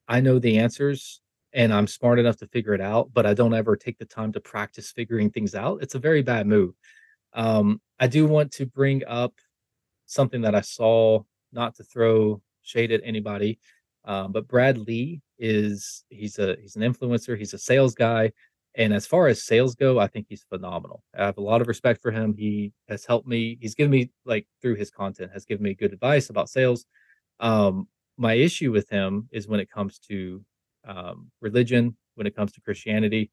[0.07, 1.21] I know the answers
[1.53, 4.31] and I'm smart enough to figure it out, but I don't ever take the time
[4.33, 5.81] to practice figuring things out.
[5.81, 6.75] It's a very bad move.
[7.33, 9.33] Um, I do want to bring up
[10.05, 13.59] something that I saw, not to throw shade at anybody,
[14.07, 18.31] um, but Brad Lea is he's a he's an influencer, he's a sales guy,
[18.75, 21.03] and as far as sales go, I think he's phenomenal.
[21.15, 22.33] I have a lot of respect for him.
[22.35, 23.57] He has helped me.
[23.61, 26.85] He's given me like through his content has given me good advice about sales.
[27.41, 30.43] Um, my issue with him is when it comes to
[30.87, 33.29] um, religion, when it comes to Christianity,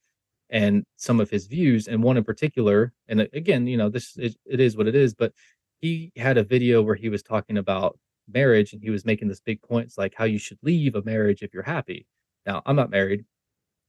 [0.50, 1.88] and some of his views.
[1.88, 5.14] And one in particular, and again, you know, this is, it is what it is,
[5.14, 5.32] but
[5.80, 7.98] he had a video where he was talking about
[8.32, 11.42] marriage and he was making this big points like how you should leave a marriage
[11.42, 12.06] if you're happy.
[12.46, 13.24] Now, I'm not married,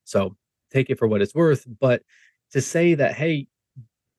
[0.03, 0.35] so
[0.71, 1.65] take it for what it's worth.
[1.79, 2.03] But
[2.51, 3.47] to say that, hey,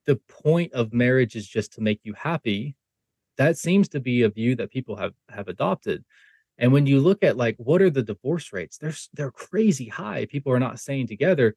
[0.06, 2.76] the point of marriage is just to make you happy,
[3.38, 6.04] that seems to be a view that people have have adopted.
[6.58, 10.26] And when you look at like what are the divorce rates, they're they're crazy high.
[10.26, 11.54] People are not staying together.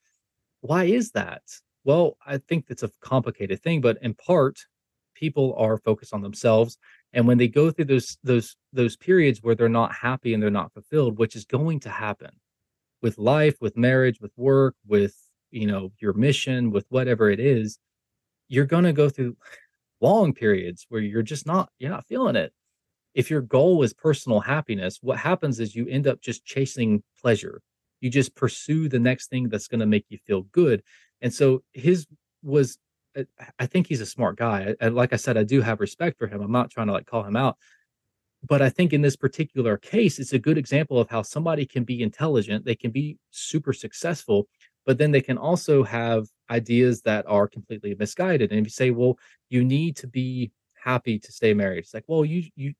[0.62, 1.43] Why is that?
[1.86, 4.60] Well, I think it's a complicated thing, but in part,
[5.15, 6.78] people are focused on themselves.
[7.13, 10.50] And when they go through those those those periods where they're not happy and they're
[10.50, 12.32] not fulfilled, which is going to happen
[13.02, 15.15] with life, with marriage, with work, with
[15.52, 17.80] you know your mission, with whatever it is,
[18.48, 19.36] you're going to go through
[20.02, 22.54] long periods where you're just not you're not feeling it
[23.13, 27.62] if your goal is personal happiness, what happens is you end up just chasing pleasure.
[28.02, 30.84] You just pursue the next thing that's going to make you feel good.
[31.22, 32.08] And so his
[32.43, 32.78] was,
[33.60, 34.75] I think he's a smart guy.
[34.79, 36.41] And like I said, I do have respect for him.
[36.41, 37.58] I'm not trying to like call him out.
[38.47, 41.84] But I think in this particular case, it's a good example of how somebody can
[41.84, 44.47] be intelligent, they can be super successful,
[44.86, 48.51] but then they can also have ideas that are completely misguided.
[48.51, 49.17] And if you say, well,
[49.49, 50.51] you need to be
[50.82, 52.73] happy to stay married, it's like, well, you you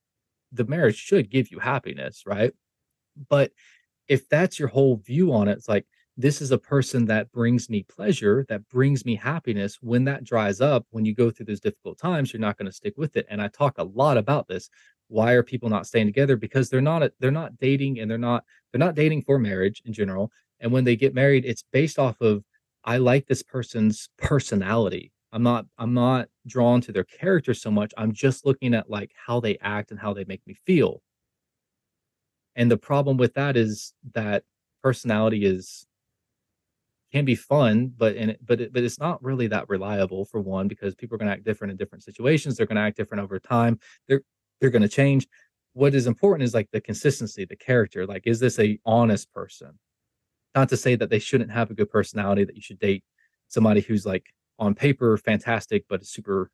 [0.52, 2.54] the marriage should give you happiness, right?
[3.30, 3.52] But
[4.08, 5.86] if that's your whole view on it, it's like
[6.18, 9.78] this is a person that brings me pleasure, that brings me happiness.
[9.82, 12.72] When that dries up, when you go through those difficult times, you're not going to
[12.72, 13.26] stick with it.
[13.30, 14.70] And I talk a lot about this.
[15.08, 16.36] Why are people not staying together?
[16.36, 19.94] Because they're not they're not dating and they're not they're not dating for marriage in
[19.94, 20.32] general.
[20.60, 22.44] And when they get married, it's based off of
[22.84, 25.12] I like this person's personality.
[25.32, 27.94] I'm not I'm not drawn to their character so much.
[27.98, 31.02] I'm just looking at like how they act and how they make me feel.
[32.56, 34.44] And the problem with that is that
[34.84, 35.86] personality is
[37.12, 40.68] can be fun, but it, but it, but it's not really that reliable for one
[40.68, 42.56] because people are going to act different in different situations.
[42.56, 43.80] They're going to act different over time.
[44.08, 44.22] They're
[44.62, 45.28] they're going to change.
[45.74, 48.06] What is important is like the consistency, the character.
[48.06, 49.80] Like, is this a honest person?
[50.56, 52.44] Not to say that they shouldn't have a good personality.
[52.44, 53.04] That you should date
[53.48, 54.26] somebody who's like
[54.60, 56.52] on paper fantastic, but super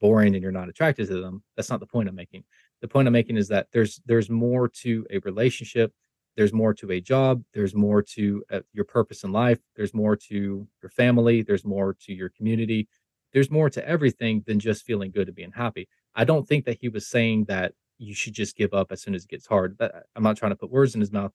[0.00, 1.42] boring and you're not attracted to them.
[1.56, 2.44] That's not the point I'm making.
[2.80, 5.92] The point I'm making is that there's there's more to a relationship.
[6.40, 7.44] There's more to a job.
[7.52, 9.60] There's more to uh, your purpose in life.
[9.76, 11.42] There's more to your family.
[11.42, 12.88] There's more to your community.
[13.34, 15.86] There's more to everything than just feeling good and being happy.
[16.14, 19.14] I don't think that he was saying that you should just give up as soon
[19.14, 19.76] as it gets hard.
[20.16, 21.32] I'm not trying to put words in his mouth,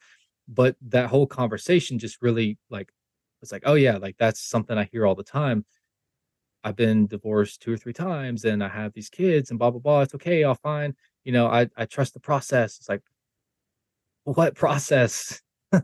[0.48, 2.92] but that whole conversation just really like
[3.44, 5.66] it's like, "Oh, yeah, like, that's something I hear all the time.
[6.64, 9.80] I've been divorced 2 or 3 times, and I have these kids and blah, blah,
[9.80, 10.02] blah.
[10.02, 13.04] It's okay, I'll find you know, I I trust the process." It's like,
[14.26, 15.42] what process?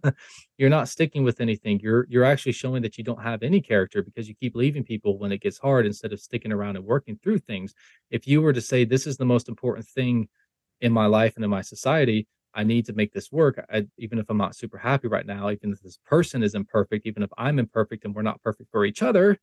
[0.57, 1.79] You're not sticking with anything.
[1.79, 5.17] You're you're actually showing that you don't have any character because you keep leaving people
[5.17, 7.73] when it gets hard instead of sticking around and working through things.
[8.09, 10.27] If you were to say, "This is the most important thing
[10.81, 13.63] in my life and in my society, I need to make this work.
[13.71, 17.05] I, even if I'm not super happy right now, even if this person is imperfect,
[17.05, 19.37] even if I'm imperfect and we're not perfect for each other,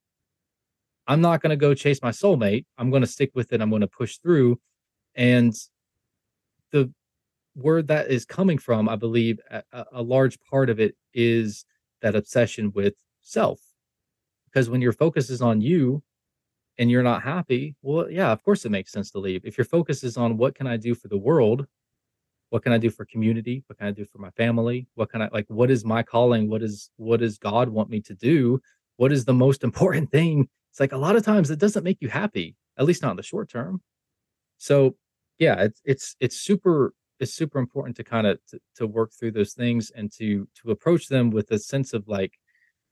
[1.07, 2.67] I'm not going to go chase my soulmate.
[2.77, 3.63] I'm going to stick with it.
[3.63, 4.61] I'm going to push through.
[5.15, 5.55] And
[6.71, 6.93] the
[7.55, 11.65] where that is coming from, I believe a, a large part of it is
[12.03, 13.61] that obsession with self.
[14.47, 16.03] Because when your focus is on you
[16.79, 19.45] and you're not happy, well, yeah, of course it makes sense to leave.
[19.45, 21.67] If your focus is on what can I do for the world,
[22.51, 25.21] what can I do for community, what can I do for my family, what can
[25.21, 28.61] I like, what is my calling, what is what does God want me to do,
[28.97, 30.49] what is the most important thing?
[30.71, 33.17] It's like a lot of times it doesn't make you happy, at least not in
[33.17, 33.83] the short term.
[34.57, 34.97] So
[35.39, 39.33] yeah, it's it's it's super it's super important to kind of to, to work through
[39.33, 42.39] those things and to to approach them with a sense of like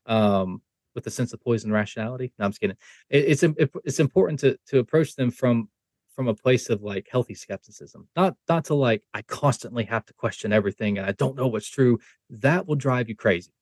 [0.06, 0.60] um
[0.94, 2.32] with a sense of poison rationality.
[2.38, 2.76] No, I'm just kidding.
[3.10, 5.68] It, it's it, it's important to to approach them from
[6.14, 8.08] from a place of like healthy skepticism.
[8.16, 11.68] Not not to like I constantly have to question everything and I don't know what's
[11.68, 11.98] true.
[12.30, 13.52] That will drive you crazy.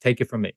[0.00, 0.54] Take it from me.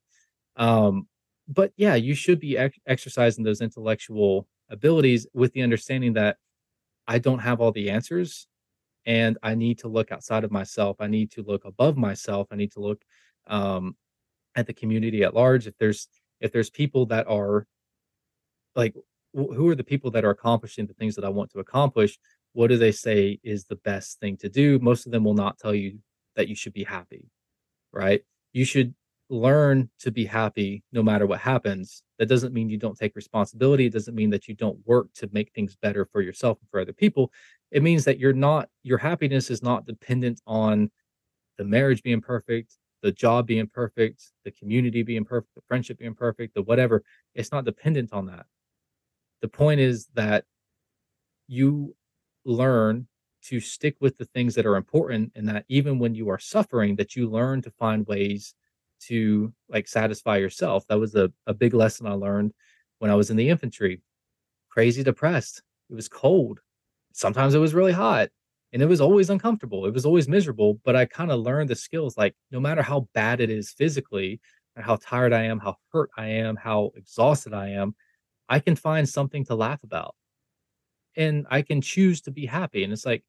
[0.56, 1.06] Um
[1.48, 6.36] but yeah, you should be ex- exercising those intellectual abilities with the understanding that
[7.08, 8.46] I don't have all the answers
[9.06, 10.96] and I need to look outside of myself.
[11.00, 12.48] I need to look above myself.
[12.50, 13.02] I need to look
[13.46, 13.96] um,
[14.54, 15.66] at the community at large.
[15.66, 16.08] If there's
[16.40, 17.66] if there's people that are
[18.74, 18.94] like
[19.34, 22.18] wh- who are the people that are accomplishing the things that I want to accomplish?
[22.52, 24.78] What do they say is the best thing to do?
[24.80, 25.98] Most of them will not tell you
[26.36, 27.30] that you should be happy,
[27.92, 28.22] right?
[28.52, 28.94] You should
[29.30, 32.02] learn to be happy no matter what happens.
[32.18, 33.86] That doesn't mean you don't take responsibility.
[33.86, 36.80] It doesn't mean that you don't work to make things better for yourself and for
[36.80, 37.30] other people.
[37.70, 40.90] It means that you're not, your happiness is not dependent on
[41.58, 46.14] the marriage being perfect, the job being perfect, the community being perfect, the friendship being
[46.14, 47.04] perfect, the whatever.
[47.34, 48.46] It's not dependent on that.
[49.42, 50.44] The point is that
[51.46, 51.94] you
[52.44, 53.06] learn
[53.42, 56.96] to stick with the things that are important and that even when you are suffering
[56.96, 58.54] that you learn to find ways
[59.08, 60.86] to like satisfy yourself.
[60.88, 62.52] That was a, a big lesson I learned
[62.98, 64.02] when I was in the infantry.
[64.68, 65.62] Crazy depressed.
[65.90, 66.60] It was cold.
[67.12, 68.28] Sometimes it was really hot
[68.72, 69.86] and it was always uncomfortable.
[69.86, 73.08] It was always miserable, but I kind of learned the skills like no matter how
[73.14, 74.40] bad it is physically,
[74.76, 77.94] how tired I am, how hurt I am, how exhausted I am,
[78.48, 80.14] I can find something to laugh about.
[81.16, 82.84] And I can choose to be happy.
[82.84, 83.24] And it's like,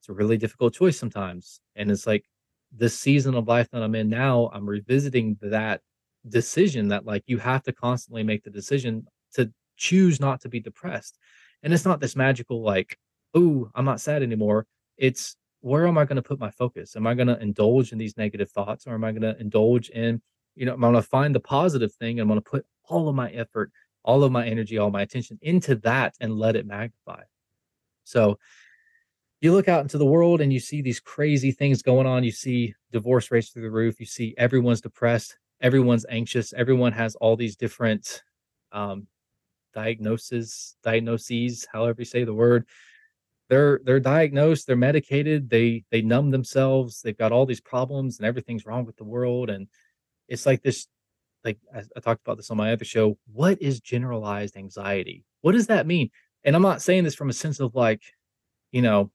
[0.00, 1.60] it's a really difficult choice sometimes.
[1.76, 2.24] And it's like,
[2.72, 5.80] this season of life that I'm in now, I'm revisiting that
[6.28, 10.60] decision that like you have to constantly make the decision to choose not to be
[10.60, 11.18] depressed.
[11.62, 12.98] And it's not this magical like,
[13.34, 14.66] oh, I'm not sad anymore.
[14.96, 16.96] It's where am I going to put my focus?
[16.96, 19.90] Am I going to indulge in these negative thoughts or am I going to indulge
[19.90, 20.22] in,
[20.54, 23.08] you know, I'm going to find the positive thing and I'm going to put all
[23.08, 23.70] of my effort,
[24.02, 27.22] all of my energy, all my attention into that and let it magnify.
[28.04, 28.38] So
[29.40, 32.24] you look out into the world and you see these crazy things going on.
[32.24, 33.98] You see divorce rates through the roof.
[33.98, 38.22] You see everyone's depressed, everyone's anxious, everyone has all these different
[38.72, 39.06] um,
[39.72, 42.66] diagnoses, diagnoses, however you say the word.
[43.48, 48.26] They're they're diagnosed, they're medicated, they they numb themselves, they've got all these problems and
[48.26, 49.50] everything's wrong with the world.
[49.50, 49.66] And
[50.28, 50.86] it's like this,
[51.44, 53.18] like I, I talked about this on my other show.
[53.32, 55.24] What is generalized anxiety?
[55.40, 56.10] What does that mean?
[56.44, 58.02] And I'm not saying this from a sense of like,
[58.70, 59.10] you know,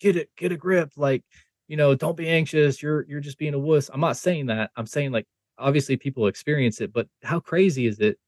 [0.00, 0.92] get it, get a grip.
[0.96, 1.24] Like,
[1.66, 2.82] you know, don't be anxious.
[2.82, 3.90] You're you're just being a wuss.
[3.92, 4.70] I'm not saying that.
[4.76, 5.26] I'm saying like
[5.58, 8.18] obviously people experience it, but how crazy is it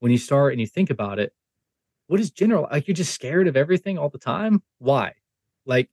[0.00, 1.32] when you start and you think about it?
[2.06, 2.68] What is general?
[2.70, 4.62] Like you're just scared of everything all the time.
[4.78, 5.12] Why?
[5.66, 5.90] Like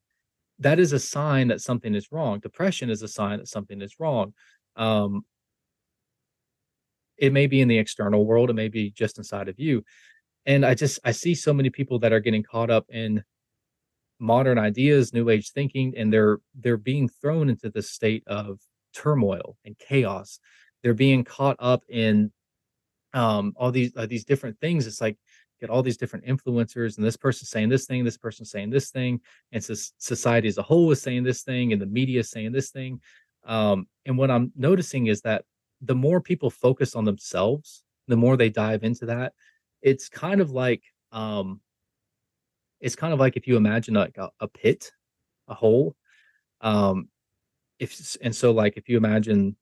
[0.60, 2.40] that is a sign that something is wrong.
[2.40, 4.34] Depression is a sign that something is wrong.
[4.78, 5.26] Um,
[7.18, 9.84] it may be in the external world, it may be just inside of you.
[10.46, 13.24] And I just I see so many people that are getting caught up in
[14.20, 18.60] modern ideas, new age thinking, and they're they're being thrown into this state of
[18.94, 20.40] turmoil and chaos.
[20.84, 22.32] They're being caught up in
[23.14, 24.88] um, all these uh, these different things.
[24.88, 25.18] It's like
[25.60, 28.92] get all these different influencers, and this person saying this thing, this person saying this
[28.92, 32.30] thing, and so society as a whole is saying this thing, and the media is
[32.30, 33.02] saying this thing.
[33.46, 35.46] Um, and what I'm noticing is that
[35.82, 39.34] the more people focus on themselves, the more they dive into that.
[39.82, 41.62] It's kind of like um,
[42.82, 44.92] it's kind of like if you imagine like a, a pit,
[45.48, 45.96] a hole.
[46.62, 47.10] Um,
[47.80, 49.56] if and so like if you imagine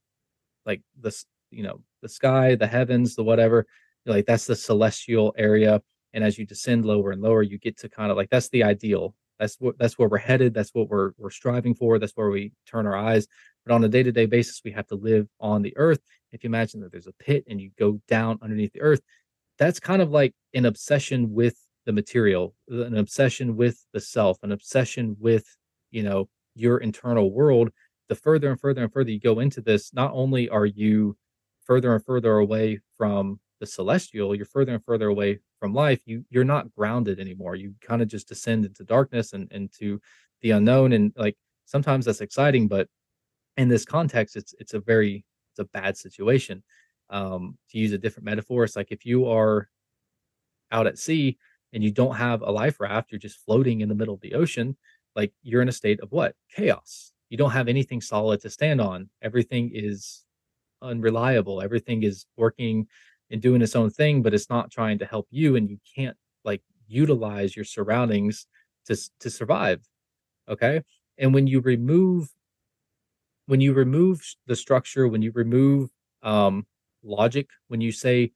[0.66, 3.66] like this you know the sky the heavens the whatever
[4.06, 5.82] like that's the celestial area
[6.14, 8.64] and as you descend lower and lower you get to kind of like that's the
[8.64, 12.30] ideal that's what that's where we're headed that's what we're we're striving for that's where
[12.30, 13.28] we turn our eyes
[13.66, 16.00] but on a day-to-day basis we have to live on the earth
[16.32, 19.02] if you imagine that there's a pit and you go down underneath the earth
[19.58, 24.52] that's kind of like an obsession with the material an obsession with the self an
[24.52, 25.58] obsession with
[25.92, 27.72] you know your internal world
[28.10, 31.18] the further and further and further you go into this, not only are you
[31.64, 36.02] further and further away from the celestial, you're further and further away from life.
[36.06, 37.56] You you're not grounded anymore.
[37.56, 40.00] You kind of just descend into darkness and into
[40.42, 40.94] the unknown.
[40.94, 42.88] And like sometimes that's exciting, but
[43.58, 45.24] in this context, it's it's a very
[45.54, 46.64] it's a bad situation.
[47.10, 49.70] Um, to use a different metaphor, it's like if you are
[50.72, 51.38] out at sea
[51.74, 54.34] and you don't have a life raft, you're just floating in the middle of the
[54.34, 54.78] ocean,
[55.16, 56.36] like you're in a state of what?
[56.56, 59.10] Chaos you don't have anything solid to stand on.
[59.24, 60.24] Everything is
[60.84, 61.64] unreliable.
[61.64, 62.86] Everything is working
[63.32, 66.16] and doing its own thing, but it's not trying to help you, and you can't
[66.46, 68.46] like utilize your surroundings
[68.86, 69.82] to to survive.
[70.48, 70.84] Okay,
[71.18, 72.30] and when you remove
[73.48, 75.90] when you remove the structure, when you remove
[76.22, 76.68] um,
[77.04, 78.32] logic, when you say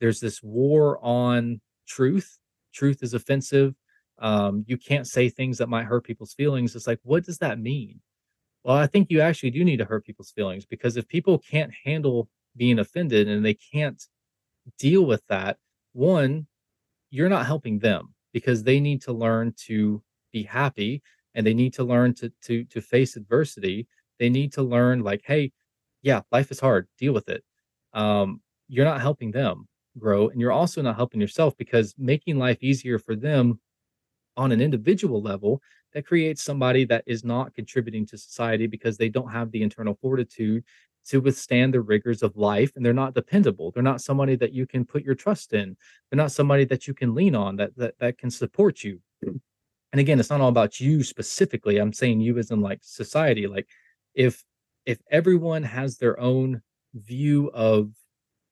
[0.00, 2.38] there's this war on truth,
[2.78, 3.74] truth is offensive.
[4.18, 6.74] Um, you can't say things that might hurt people's feelings.
[6.74, 8.00] It's like, what does that mean?
[8.64, 11.72] Well, I think you actually do need to hurt people's feelings because if people can't
[11.84, 14.02] handle being offended and they can't
[14.78, 15.58] deal with that,
[15.92, 16.46] one,
[17.10, 20.02] you're not helping them because they need to learn to
[20.32, 21.02] be happy
[21.34, 23.86] and they need to learn to to to face adversity.
[24.18, 25.52] They need to learn like, hey,
[26.02, 27.44] yeah, life is hard, deal with it.
[27.94, 29.68] Um, you're not helping them
[29.98, 33.58] grow and you're also not helping yourself because making life easier for them
[34.36, 35.60] on an individual level
[35.92, 39.98] that creates somebody that is not contributing to society because they don't have the internal
[40.00, 40.64] fortitude
[41.06, 43.70] to withstand the rigors of life and they're not dependable.
[43.70, 45.76] They're not somebody that you can put your trust in.
[46.10, 49.00] They're not somebody that you can lean on that that, that can support you.
[49.22, 51.78] And again it's not all about you specifically.
[51.78, 53.46] I'm saying you as in like society.
[53.46, 53.68] Like
[54.14, 54.44] if
[54.84, 56.62] if everyone has their own
[56.94, 57.90] view of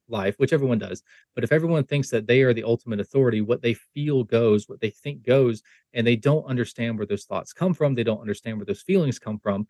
[0.09, 1.03] life, which everyone does.
[1.35, 4.81] But if everyone thinks that they are the ultimate authority, what they feel goes, what
[4.81, 5.63] they think goes,
[5.95, 9.19] and they don't understand where those thoughts come from, they don't understand where those feelings
[9.19, 9.67] come from,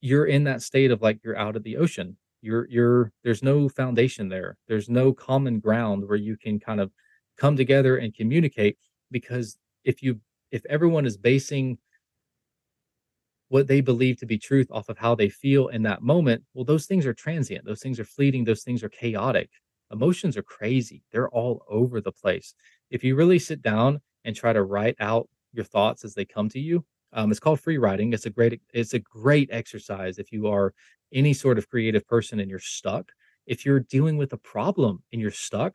[0.00, 2.16] you're in that state of like you're out of the ocean.
[2.42, 4.56] You're you're there's no foundation there.
[4.66, 6.90] There's no common ground where you can kind of
[7.36, 8.78] come together and communicate
[9.10, 11.78] because if you if everyone is basing
[13.50, 16.64] what they believe to be truth off of how they feel in that moment, well,
[16.64, 17.64] those things are transient.
[17.64, 18.44] Those things are fleeting.
[18.44, 19.50] Those things are chaotic.
[19.90, 21.02] Emotions are crazy.
[21.10, 22.54] They're all over the place.
[22.90, 26.48] If you really sit down and try to write out your thoughts as they come
[26.50, 28.12] to you, um, it's called free writing.
[28.12, 30.72] It's a great, it's a great exercise if you are
[31.12, 33.10] any sort of creative person and you're stuck.
[33.46, 35.74] If you're dealing with a problem and you're stuck,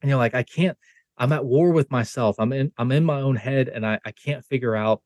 [0.00, 0.78] and you're like, I can't,
[1.18, 2.36] I'm at war with myself.
[2.38, 5.02] I'm in, I'm in my own head, and I, I can't figure out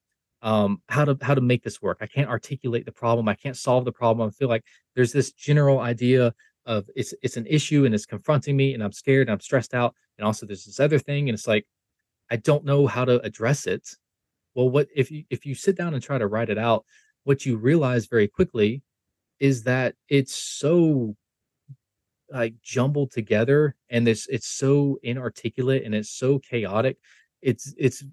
[0.47, 1.99] um, how to how to make this work.
[2.01, 3.29] I can't articulate the problem.
[3.29, 4.29] I can't solve the problem.
[4.29, 6.33] I feel like there's this general idea
[6.67, 9.75] of it's it's an issue and it's confronting me and I'm scared and I'm stressed
[9.75, 9.93] out.
[10.17, 11.67] And also there's this other thing and it's like
[12.31, 13.91] I don't know how to address it.
[14.55, 16.85] Well, what if you if you sit down and try to write it out,
[17.25, 18.83] what you realize very quickly
[19.41, 21.17] is that it's so
[22.31, 26.99] like jumbled together and this it's so inarticulate and it's so chaotic.
[27.43, 28.05] It's it's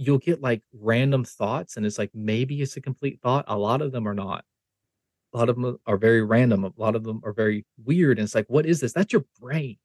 [0.00, 3.44] you'll get like random thoughts and it's like maybe it's a complete thought.
[3.48, 4.46] A lot of them are not.
[5.34, 6.64] A lot of them are very random.
[6.64, 8.18] A lot of them are very weird.
[8.18, 8.94] And it's like, what is this?
[8.94, 9.76] That's your brain.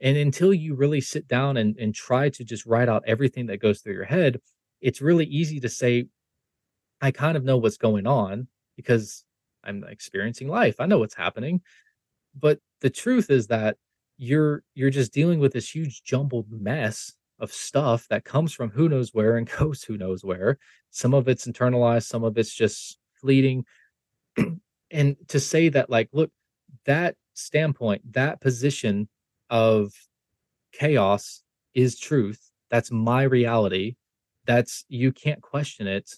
[0.00, 3.58] And until you really sit down and, and try to just write out everything that
[3.58, 4.40] goes through your head,
[4.80, 6.08] it's really easy to say,
[7.00, 9.24] I kind of know what's going on because
[9.62, 10.80] I'm experiencing life.
[10.80, 11.60] I know what's happening.
[12.36, 13.76] But the truth is that
[14.18, 18.88] you're you're just dealing with this huge jumbled mess of stuff that comes from who
[18.88, 20.58] knows where and goes who knows where.
[20.90, 23.64] Some of it's internalized, some of it's just fleeting.
[24.90, 26.30] and to say that, like, look,
[26.84, 29.08] that standpoint, that position
[29.50, 29.92] of
[30.72, 31.42] chaos
[31.74, 32.50] is truth.
[32.70, 33.96] That's my reality.
[34.46, 36.10] That's you can't question it.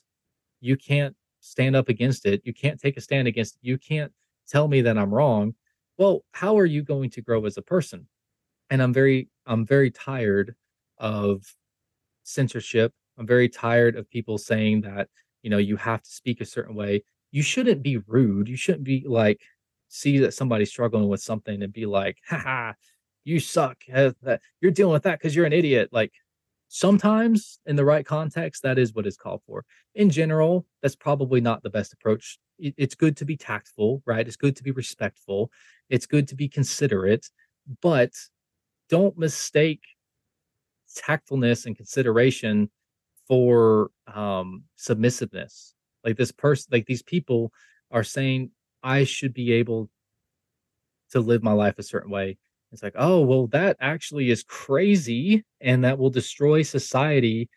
[0.61, 2.43] You can't stand up against it.
[2.45, 3.67] You can't take a stand against it.
[3.67, 4.13] You can't
[4.49, 5.55] tell me that I'm wrong.
[5.97, 8.07] Well, how are you going to grow as a person?
[8.71, 10.55] And I'm very, I'm very tired
[10.99, 11.43] of
[12.25, 12.93] censorship.
[13.19, 15.09] I'm very tired of people saying that,
[15.43, 17.03] you know, you have to speak a certain way.
[17.31, 18.49] You shouldn't be rude.
[18.49, 19.41] You shouldn't be like,
[19.89, 22.73] see that somebody's struggling with something and be like, haha,
[23.25, 23.79] you suck.
[23.89, 25.89] You're dealing with that because you're an idiot.
[25.93, 26.13] Like,
[26.69, 29.65] sometimes in the right context, that is what is called for.
[29.95, 32.39] In general, that's probably not the best approach.
[32.59, 34.27] It's good to be tactful, right?
[34.27, 35.51] It's good to be respectful.
[35.89, 37.27] It's good to be considerate,
[37.81, 38.13] but
[38.91, 39.83] don't mistake
[40.99, 42.71] tactfulness and consideration
[43.27, 45.75] for um submissiveness.
[46.05, 47.53] Like this person, like these people
[47.91, 48.51] are saying,
[48.83, 49.91] I should be able
[51.11, 52.39] to live my life a certain way
[52.73, 57.49] it's like, oh, well, that actually is crazy and that will destroy society,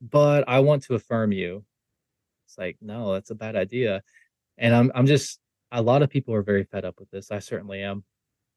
[0.00, 1.64] but I want to affirm you.
[2.46, 4.02] It's like, no, that's a bad idea.
[4.58, 5.40] And I'm I'm just
[5.72, 7.30] a lot of people are very fed up with this.
[7.30, 8.04] I certainly am.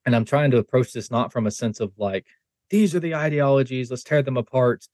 [0.06, 2.28] And I'm trying to approach this not from a sense of like,
[2.70, 4.88] these are the ideologies, let's tear them apart.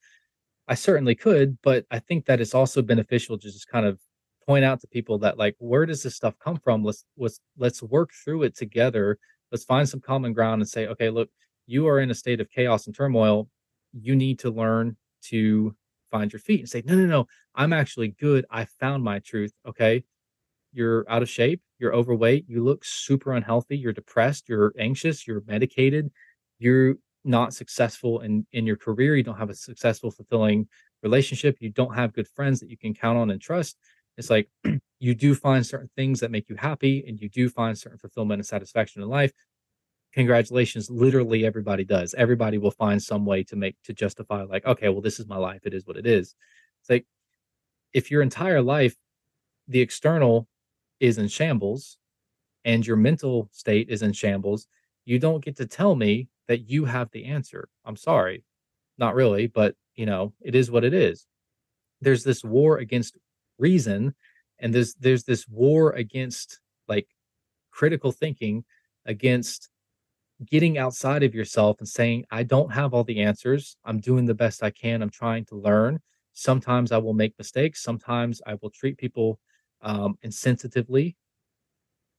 [0.68, 3.98] I certainly could, but I think that it's also beneficial to just kind of
[4.46, 6.84] point out to people that like, where does this stuff come from?
[6.84, 9.18] Let's let's let's work through it together.
[9.50, 11.28] Let's find some common ground and say okay look
[11.66, 13.48] you are in a state of chaos and turmoil.
[13.92, 15.74] You need to learn to
[16.10, 17.26] find your feet and say no no no.
[17.54, 18.44] I'm actually good.
[18.50, 20.04] I found my truth okay?
[20.72, 21.60] You're out of shape.
[21.78, 22.44] You're overweight.
[22.48, 23.76] You look super unhealthy.
[23.76, 24.48] You're depressed.
[24.48, 25.26] You're anxious.
[25.26, 26.10] You're medicated.
[26.58, 26.94] You're
[27.24, 30.66] not successful in in your career you don't have a successful fulfilling
[31.02, 33.76] relationship you don't have good friends that you can count on and trust
[34.20, 34.48] it's like
[35.00, 38.38] you do find certain things that make you happy and you do find certain fulfillment
[38.38, 39.32] and satisfaction in life.
[40.12, 42.14] Congratulations literally everybody does.
[42.14, 45.36] Everybody will find some way to make to justify like okay well this is my
[45.36, 45.62] life.
[45.64, 46.34] It is what it is.
[46.82, 47.06] It's like
[47.92, 48.94] if your entire life
[49.68, 50.48] the external
[50.98, 51.96] is in shambles
[52.64, 54.66] and your mental state is in shambles
[55.06, 57.68] you don't get to tell me that you have the answer.
[57.84, 58.42] I'm sorry
[58.98, 61.26] not really but you know it is what it is.
[62.00, 63.16] There's this war against
[63.56, 64.16] reason
[64.58, 67.06] and there's there's this war against like
[67.70, 68.64] critical thinking
[69.06, 69.68] against
[70.44, 73.76] getting outside of yourself and saying i don't have all the answers.
[73.84, 75.02] I'm doing the best i can.
[75.02, 76.00] I'm trying to learn.
[76.32, 77.80] Sometimes i will make mistakes.
[77.80, 79.38] Sometimes i will treat people
[79.82, 81.14] um, insensitively.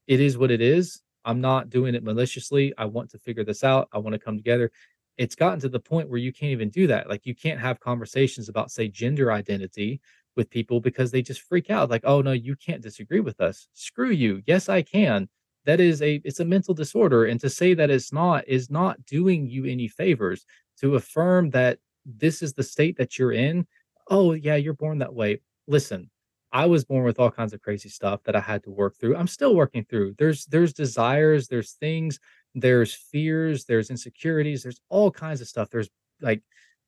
[0.06, 3.64] It is what it is i'm not doing it maliciously i want to figure this
[3.64, 4.70] out i want to come together
[5.18, 7.80] it's gotten to the point where you can't even do that like you can't have
[7.80, 10.00] conversations about say gender identity
[10.36, 13.68] with people because they just freak out like oh no you can't disagree with us
[13.74, 15.28] screw you yes i can
[15.64, 19.04] that is a it's a mental disorder and to say that it's not is not
[19.06, 20.44] doing you any favors
[20.80, 23.66] to affirm that this is the state that you're in
[24.10, 26.10] oh yeah you're born that way listen
[26.52, 29.16] i was born with all kinds of crazy stuff that i had to work through.
[29.16, 30.14] I'm still working through.
[30.18, 32.18] There's there's desires there's things
[32.54, 35.70] there's fears there's insecurities there's all kinds of stuff.
[35.70, 35.88] There's
[36.20, 36.42] like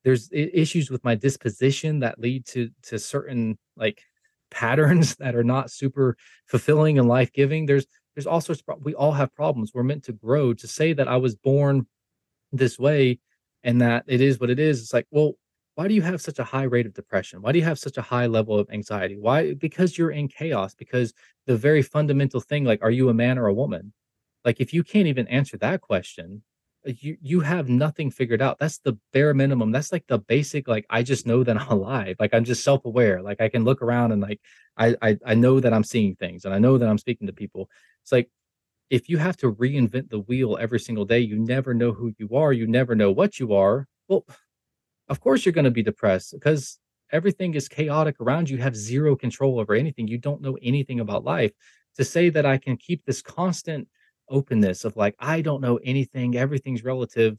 [0.05, 4.03] there's issues with my disposition that lead to to certain like
[4.51, 7.67] patterns that are not super fulfilling and life-giving.
[7.67, 9.73] There's there's all sorts of we all have problems.
[9.75, 10.55] We're meant to grow.
[10.55, 11.87] To say that i was born
[12.53, 13.19] this way
[13.65, 15.35] and that it is what it is it's like well
[15.75, 17.97] why do you have such a high rate of depression why do you have such
[17.97, 21.13] a high level of anxiety why because you're in chaos because
[21.47, 23.93] the very fundamental thing like are you a man or a woman
[24.45, 26.43] like if you can't even answer that question
[26.87, 28.59] uh, you you have nothing figured out.
[28.59, 29.73] That's the bare minimum.
[29.73, 30.69] That's like the basic.
[30.69, 32.17] Like I just know that I'm alive.
[32.19, 33.23] Like I'm just self aware.
[33.23, 34.41] Like I can look around and like
[34.77, 37.33] I, I I know that I'm seeing things and I know that I'm speaking to
[37.33, 37.71] people.
[38.03, 38.31] It's like
[38.91, 42.29] if you have to reinvent the wheel every single day, you never know who you
[42.37, 42.53] are.
[42.53, 43.89] You never know what you are.
[44.09, 44.27] Well,
[45.09, 46.79] of course you're going to be depressed because
[47.13, 48.57] everything is chaotic around you.
[48.57, 48.63] you.
[48.63, 50.09] Have zero control over anything.
[50.09, 51.53] You don't know anything about life.
[51.97, 53.87] To say that I can keep this constant
[54.29, 57.39] openness of like, I don't know anything, everything's relative.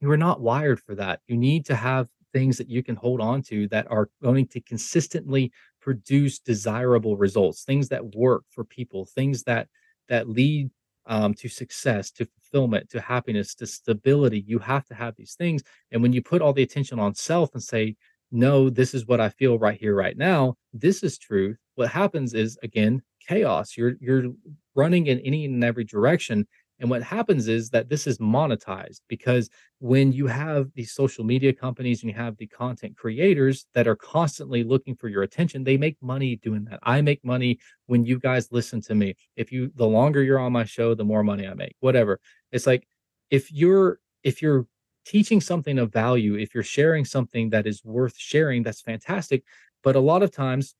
[0.00, 1.20] You are not wired for that.
[1.28, 4.60] You need to have things that you can hold on to that are going to
[4.60, 9.68] consistently produce desirable results, things that work for people, things that
[10.08, 10.70] that lead
[11.06, 14.44] um, to success, to fulfillment, to happiness, to stability.
[14.46, 15.62] You have to have these things.
[15.92, 17.96] And when you put all the attention on self and say,
[18.32, 21.58] no, this is what I feel right here, right now, this is truth.
[21.74, 23.76] What happens is again, chaos.
[23.76, 24.32] You're you're
[24.74, 26.46] running in any and every direction.
[26.80, 31.52] And what happens is that this is monetized because when you have these social media
[31.52, 35.76] companies and you have the content creators that are constantly looking for your attention, they
[35.76, 36.80] make money doing that.
[36.82, 39.14] I make money when you guys listen to me.
[39.36, 41.76] If you the longer you're on my show, the more money I make.
[41.80, 42.18] Whatever.
[42.50, 42.86] It's like
[43.30, 44.66] if you're if you're
[45.04, 49.44] teaching something of value, if you're sharing something that is worth sharing, that's fantastic.
[49.82, 50.74] But a lot of times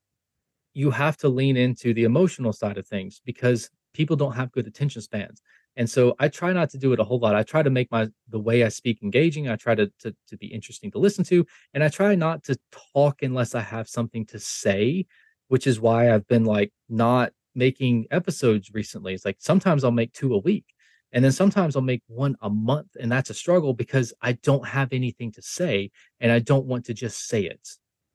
[0.72, 4.66] you have to lean into the emotional side of things because people don't have good
[4.66, 5.42] attention spans.
[5.76, 7.34] And so I try not to do it a whole lot.
[7.36, 9.48] I try to make my the way I speak engaging.
[9.48, 12.56] I try to, to to be interesting to listen to, and I try not to
[12.94, 15.06] talk unless I have something to say,
[15.48, 19.14] which is why I've been like not making episodes recently.
[19.14, 20.64] It's like sometimes I'll make two a week
[21.12, 24.66] And then sometimes I'll make one a month, and that's a struggle because I don't
[24.66, 25.90] have anything to say
[26.20, 27.68] and I don't want to just say it.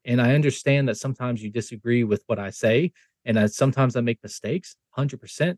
[0.05, 2.93] And I understand that sometimes you disagree with what I say,
[3.25, 5.57] and I, sometimes I make mistakes, 100%.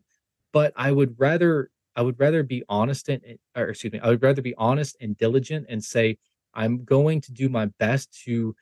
[0.52, 3.20] But I would rather I would rather be honest and
[3.56, 6.16] or excuse me, I would rather be honest and diligent and say
[6.54, 8.54] I'm going to do my best to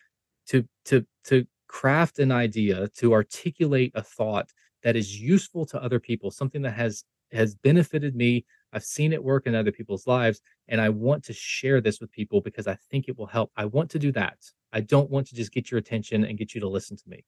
[0.49, 4.49] to to to craft an idea, to articulate a thought
[4.83, 8.47] that is useful to other people, something that has has benefited me.
[8.73, 12.11] I've seen it work in other people's lives, and I want to share this with
[12.13, 13.53] people because I think it will help.
[13.57, 14.39] I want to do that.
[14.73, 17.25] I don't want to just get your attention and get you to listen to me.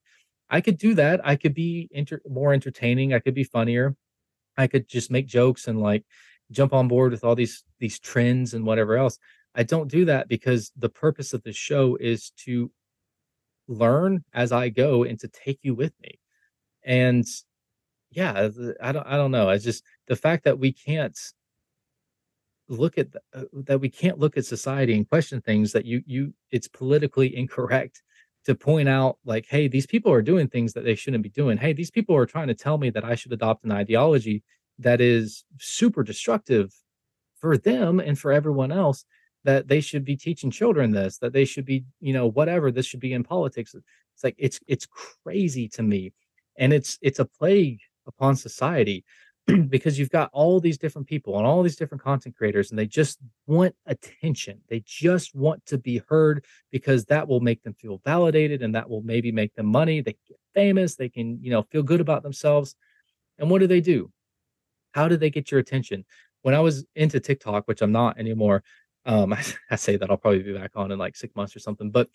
[0.49, 1.21] I could do that.
[1.23, 3.13] I could be enter- more entertaining.
[3.13, 3.95] I could be funnier.
[4.59, 6.03] I could just make jokes and like
[6.51, 9.17] jump on board with all these these trends and whatever else.
[9.55, 12.69] I don't do that because the purpose of the show is to
[13.69, 16.19] learn as I go and to take you with me.
[16.83, 17.25] And
[18.11, 18.49] yeah,
[18.81, 19.49] I don't I don't know.
[19.49, 21.17] It's just the fact that we can't
[22.67, 26.33] look at uh, that we can't look at society and question things that you you
[26.51, 28.03] it's politically incorrect
[28.45, 31.57] to point out like hey these people are doing things that they shouldn't be doing.
[31.57, 34.43] Hey these people are trying to tell me that i should adopt an ideology
[34.79, 36.73] that is super destructive
[37.39, 39.05] for them and for everyone else
[39.43, 42.85] that they should be teaching children this that they should be you know whatever this
[42.85, 43.75] should be in politics.
[43.75, 44.87] It's like it's it's
[45.23, 46.13] crazy to me.
[46.57, 49.05] And it's it's a plague upon society
[49.69, 52.85] because you've got all these different people and all these different content creators and they
[52.85, 54.59] just want attention.
[54.69, 58.89] They just want to be heard because that will make them feel validated and that
[58.89, 60.01] will maybe make them money.
[60.01, 60.95] They get famous.
[60.95, 62.75] They can you know feel good about themselves.
[63.37, 64.11] And what do they do?
[64.91, 66.05] How do they get your attention?
[66.41, 68.63] When i was into tiktok which i'm not anymore
[69.05, 71.59] um i, I say that i'll probably be back on in like six months or
[71.59, 72.09] something but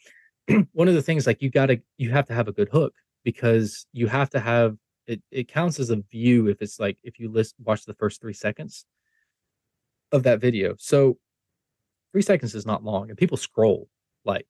[0.73, 3.87] one of the things like you gotta you have to have a good hook because
[3.93, 4.77] you have to have
[5.07, 8.21] it it counts as a view if it's like if you list watch the first
[8.21, 8.87] three seconds
[10.13, 10.75] of that video.
[10.79, 11.19] So
[12.13, 13.89] three seconds is not long, and people scroll
[14.25, 14.49] like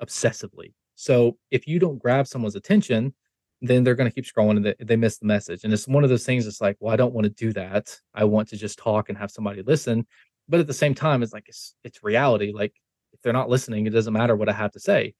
[0.00, 0.74] obsessively.
[0.94, 3.14] So if you don't grab someone's attention,
[3.62, 5.64] then they're going to keep scrolling and they, they miss the message.
[5.64, 6.46] And it's one of those things.
[6.46, 7.96] It's like, well, I don't want to do that.
[8.12, 10.06] I want to just talk and have somebody listen.
[10.48, 12.52] But at the same time, it's like it's it's reality.
[12.52, 12.74] Like
[13.12, 15.14] if they're not listening, it doesn't matter what I have to say.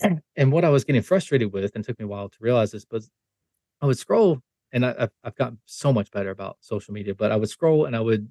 [0.36, 2.86] And what I was getting frustrated with, and took me a while to realize this,
[2.92, 3.10] was
[3.80, 4.40] I would scroll,
[4.72, 7.94] and I, I've, gotten so much better about social media, but I would scroll and
[7.94, 8.30] I would,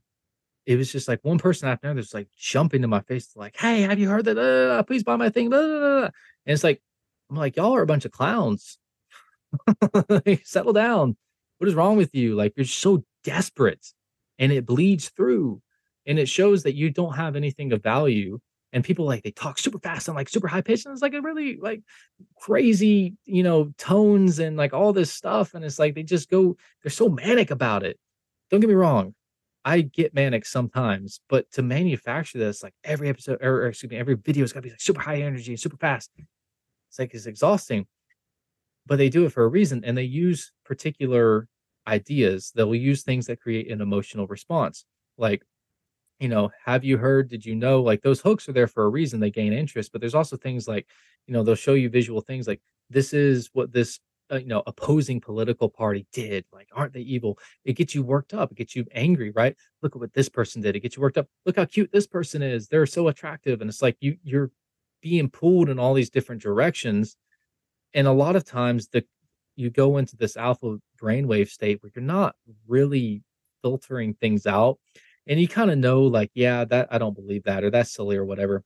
[0.65, 3.55] it was just like one person after another, just like jump into my face, like,
[3.55, 4.37] "Hey, have you heard that?
[4.37, 6.11] Uh, please buy my thing." And
[6.45, 6.81] it's like,
[7.29, 8.77] I'm like, y'all are a bunch of clowns.
[10.43, 11.15] Settle down.
[11.57, 12.35] What is wrong with you?
[12.35, 13.93] Like you're so desperate,
[14.39, 15.61] and it bleeds through,
[16.05, 18.39] and it shows that you don't have anything of value
[18.77, 21.15] and people like they talk super fast and like super high pitched and it's like
[21.15, 21.81] a really like
[22.39, 26.55] crazy you know tones and like all this stuff and it's like they just go
[26.83, 27.99] they're so manic about it.
[28.49, 29.15] Don't get me wrong
[29.65, 33.97] i get manic sometimes but to manufacture this like every episode or, or excuse me
[33.97, 36.11] every video is got to be like super high energy and super fast.
[36.89, 37.87] It's like it's exhausting
[38.85, 41.47] but they do it for a reason and they use particular
[41.87, 42.51] ideas.
[42.55, 44.85] That will use things that create an emotional response
[45.17, 45.43] like
[46.19, 47.29] you know, have you heard?
[47.29, 47.81] Did you know?
[47.81, 49.19] Like those hooks are there for a reason.
[49.19, 50.87] They gain interest, but there's also things like,
[51.27, 53.99] you know, they'll show you visual things like this is what this,
[54.31, 56.45] uh, you know, opposing political party did.
[56.51, 57.37] Like, aren't they evil?
[57.65, 58.51] It gets you worked up.
[58.51, 59.55] It gets you angry, right?
[59.81, 60.75] Look at what this person did.
[60.75, 61.27] It gets you worked up.
[61.45, 62.67] Look how cute this person is.
[62.67, 64.51] They're so attractive, and it's like you you're
[65.01, 67.15] being pulled in all these different directions,
[67.93, 69.03] and a lot of times the
[69.55, 72.35] you go into this alpha brainwave state where you're not
[72.67, 73.23] really
[73.63, 74.77] filtering things out
[75.27, 78.17] and you kind of know like yeah that i don't believe that or that's silly
[78.17, 78.63] or whatever.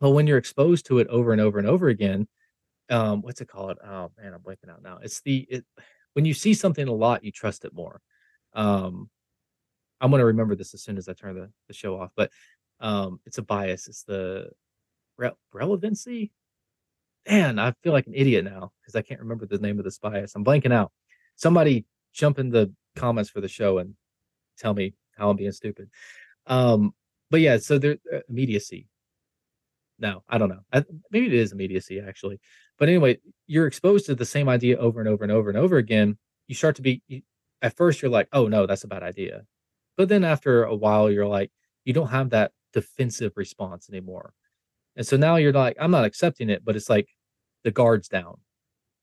[0.00, 2.28] But when you're exposed to it over and over and over again
[2.90, 3.78] um what's it called?
[3.84, 4.98] Oh man i'm blanking out now.
[5.02, 5.64] It's the it
[6.14, 8.00] when you see something a lot you trust it more.
[8.54, 9.10] Um
[10.00, 12.30] i'm going to remember this as soon as i turn the, the show off but
[12.80, 13.88] um it's a bias.
[13.88, 14.50] It's the
[15.16, 16.32] re- relevancy?
[17.28, 19.98] Man i feel like an idiot now because i can't remember the name of this
[19.98, 20.34] bias.
[20.34, 20.92] I'm blanking out.
[21.36, 23.94] Somebody jump in the comments for the show and
[24.58, 25.90] tell me how I'm being stupid.
[26.46, 26.94] Um,
[27.30, 28.88] but yeah, so there uh, immediacy.
[29.98, 30.60] No, I don't know.
[30.72, 32.40] I, maybe it is immediacy actually.
[32.78, 35.78] But anyway, you're exposed to the same idea over and over and over and over
[35.78, 36.18] again.
[36.48, 37.22] You start to be you,
[37.62, 39.42] at first you're like, "Oh no, that's a bad idea."
[39.96, 41.50] But then after a while you're like,
[41.84, 44.34] you don't have that defensive response anymore.
[44.96, 47.08] And so now you're like, I'm not accepting it, but it's like
[47.64, 48.36] the guards down.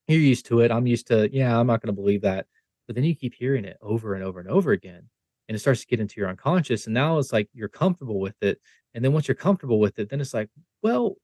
[0.06, 0.70] You're used to it.
[0.70, 2.46] I'm used to, yeah, I'm not going to believe that.
[2.86, 5.08] But then you keep hearing it over and over and over again
[5.48, 8.36] and it starts to get into your unconscious and now it's like you're comfortable with
[8.42, 8.60] it
[8.94, 10.48] and then once you're comfortable with it then it's like
[10.82, 11.16] well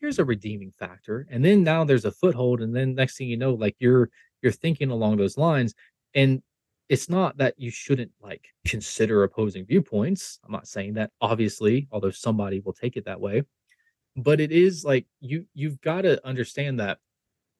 [0.00, 3.36] here's a redeeming factor and then now there's a foothold and then next thing you
[3.36, 4.10] know like you're
[4.42, 5.74] you're thinking along those lines
[6.14, 6.42] and
[6.88, 10.38] it's not that you shouldn't like consider opposing viewpoints.
[10.44, 13.42] I'm not saying that obviously, although somebody will take it that way.
[14.16, 16.98] But it is like you you've got to understand that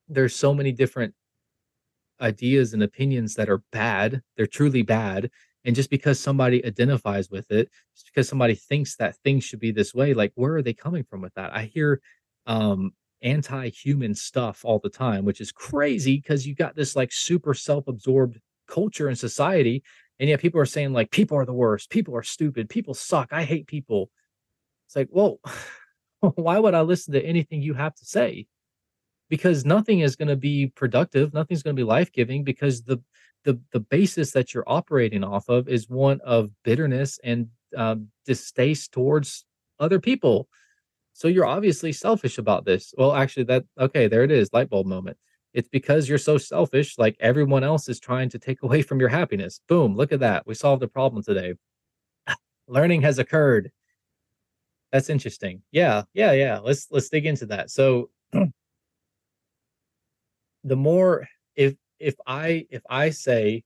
[0.08, 1.14] there's so many different
[2.20, 4.22] ideas and opinions that are bad.
[4.36, 5.30] They're truly bad.
[5.66, 9.72] And just because somebody identifies with it, just because somebody thinks that things should be
[9.72, 11.52] this way, like where are they coming from with that?
[11.54, 12.00] I hear
[12.46, 12.92] um
[13.22, 18.38] anti-human stuff all the time, which is crazy because you got this like super self-absorbed
[18.68, 19.82] culture and society.
[20.20, 23.32] And yet people are saying like people are the worst, people are stupid, people suck,
[23.32, 24.10] I hate people.
[24.86, 25.40] It's like, whoa,
[26.20, 28.46] why would I listen to anything you have to say?
[29.28, 32.98] Because nothing is going to be productive, nothing's going to be life-giving because the
[33.47, 38.92] the the basis that you're operating off of is one of bitterness and um, distaste
[38.92, 39.47] towards
[39.78, 40.49] other people.
[41.14, 42.92] So you're obviously selfish about this.
[42.99, 45.16] Well, actually, that okay, there it is, light bulb moment.
[45.55, 49.09] It's because you're so selfish, like everyone else is trying to take away from your
[49.09, 49.61] happiness.
[49.68, 50.47] Boom, look at that.
[50.47, 51.55] We solved the problem today.
[52.68, 53.70] Learning has occurred.
[54.92, 55.62] That's interesting.
[55.70, 56.59] Yeah, yeah, yeah.
[56.59, 57.70] Let's let's dig into that.
[57.70, 58.11] So
[60.64, 63.64] the more if if I if I say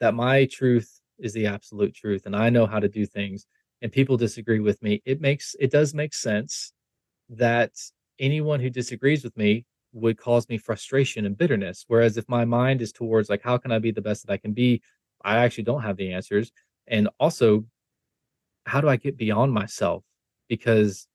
[0.00, 3.46] that my truth is the absolute truth and I know how to do things
[3.80, 6.72] and people disagree with me, it makes it does make sense
[7.30, 7.72] that
[8.18, 11.84] anyone who disagrees with me would cause me frustration and bitterness.
[11.88, 14.36] Whereas if my mind is towards like, how can I be the best that I
[14.38, 14.82] can be?
[15.24, 16.50] I actually don't have the answers.
[16.86, 17.64] And also,
[18.64, 20.04] how do I get beyond myself?
[20.48, 21.06] Because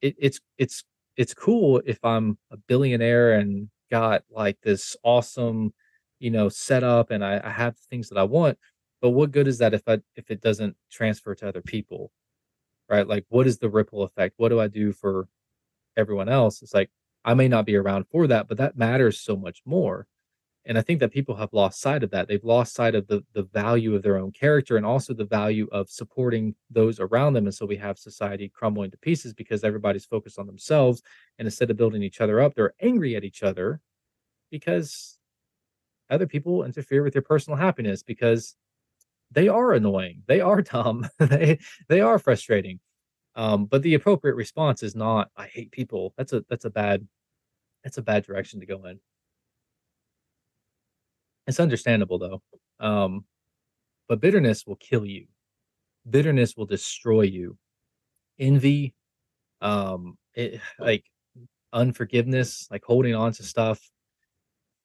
[0.00, 0.84] it, it's it's
[1.16, 5.72] it's cool if I'm a billionaire and got like this awesome,
[6.18, 8.58] you know, setup and I, I have things that I want.
[9.00, 12.10] But what good is that if I if it doesn't transfer to other people?
[12.88, 13.06] Right?
[13.06, 14.34] Like what is the ripple effect?
[14.38, 15.28] What do I do for
[15.96, 16.62] everyone else?
[16.62, 16.90] It's like
[17.24, 20.06] I may not be around for that, but that matters so much more.
[20.68, 22.28] And I think that people have lost sight of that.
[22.28, 25.66] They've lost sight of the the value of their own character and also the value
[25.72, 27.46] of supporting those around them.
[27.46, 31.02] And so we have society crumbling to pieces because everybody's focused on themselves.
[31.38, 33.80] And instead of building each other up, they're angry at each other
[34.50, 35.18] because
[36.10, 38.54] other people interfere with your personal happiness because
[39.30, 40.22] they are annoying.
[40.26, 41.08] They are dumb.
[41.18, 41.58] they
[41.88, 42.80] they are frustrating.
[43.36, 46.12] Um, but the appropriate response is not I hate people.
[46.18, 47.08] That's a that's a bad
[47.84, 49.00] it's a bad direction to go in.
[51.48, 52.42] It's understandable though.
[52.78, 53.24] Um,
[54.06, 55.26] but bitterness will kill you.
[56.08, 57.56] Bitterness will destroy you.
[58.38, 58.94] Envy,
[59.60, 61.04] um, it, like
[61.72, 63.80] unforgiveness, like holding on to stuff,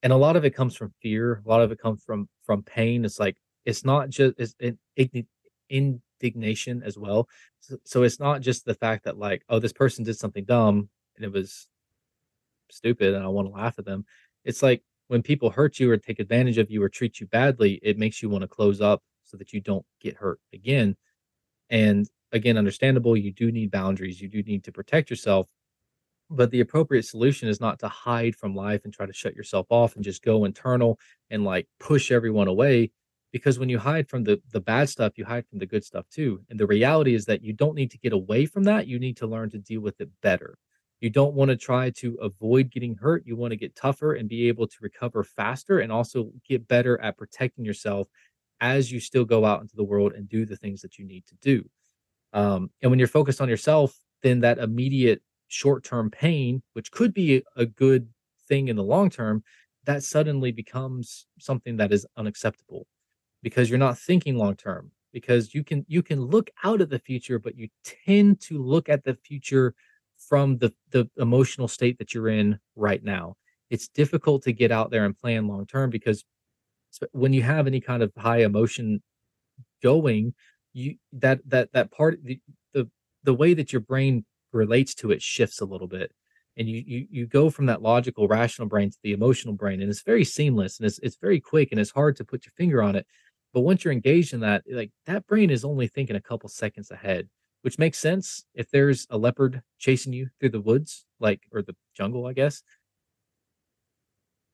[0.02, 1.42] and a lot of it comes from fear.
[1.44, 3.04] A lot of it comes from from pain.
[3.04, 5.26] It's like it's not just it's in,
[5.68, 7.28] indignation as well.
[7.60, 10.88] So, so it's not just the fact that like oh this person did something dumb
[11.16, 11.68] and it was
[12.70, 14.04] stupid and I want to laugh at them.
[14.44, 14.82] It's like
[15.14, 18.20] when people hurt you or take advantage of you or treat you badly, it makes
[18.20, 20.96] you want to close up so that you don't get hurt again.
[21.70, 25.46] And again, understandable, you do need boundaries, you do need to protect yourself.
[26.30, 29.68] But the appropriate solution is not to hide from life and try to shut yourself
[29.70, 30.98] off and just go internal
[31.30, 32.90] and like push everyone away.
[33.30, 36.08] Because when you hide from the the bad stuff, you hide from the good stuff
[36.10, 36.40] too.
[36.50, 38.88] And the reality is that you don't need to get away from that.
[38.88, 40.58] You need to learn to deal with it better.
[41.04, 43.26] You don't want to try to avoid getting hurt.
[43.26, 46.98] You want to get tougher and be able to recover faster and also get better
[47.02, 48.08] at protecting yourself
[48.62, 51.26] as you still go out into the world and do the things that you need
[51.26, 51.62] to do.
[52.32, 57.12] Um, and when you're focused on yourself, then that immediate short term pain, which could
[57.12, 58.08] be a good
[58.48, 59.44] thing in the long term,
[59.84, 62.86] that suddenly becomes something that is unacceptable
[63.42, 66.98] because you're not thinking long term because you can you can look out at the
[66.98, 67.68] future but you
[68.06, 69.74] tend to look at the future
[70.28, 73.36] from the the emotional state that you're in right now.
[73.70, 76.24] It's difficult to get out there and plan long term because
[77.12, 79.02] when you have any kind of high emotion
[79.82, 80.34] going,
[80.72, 82.40] you that that that part the
[82.72, 82.88] the,
[83.22, 86.12] the way that your brain relates to it shifts a little bit.
[86.56, 89.90] And you, you you go from that logical rational brain to the emotional brain and
[89.90, 92.82] it's very seamless and it's it's very quick and it's hard to put your finger
[92.82, 93.06] on it.
[93.52, 96.90] But once you're engaged in that like that brain is only thinking a couple seconds
[96.90, 97.28] ahead
[97.64, 101.74] which makes sense if there's a leopard chasing you through the woods, like or the
[101.96, 102.62] jungle, I guess.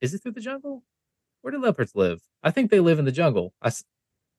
[0.01, 0.85] Is it through the jungle?
[1.43, 2.21] Where do leopards live?
[2.45, 3.53] I think they live in the jungle.
[3.61, 3.73] I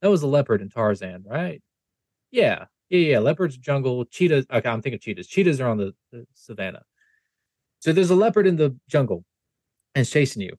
[0.01, 1.61] that was a leopard in Tarzan, right?
[2.31, 3.19] Yeah, yeah, yeah.
[3.19, 4.45] Leopards, jungle, cheetahs.
[4.49, 5.27] Okay, I'm thinking cheetahs.
[5.27, 6.83] Cheetahs are on the, the savannah.
[7.79, 9.25] So there's a leopard in the jungle
[9.95, 10.55] and it's chasing you.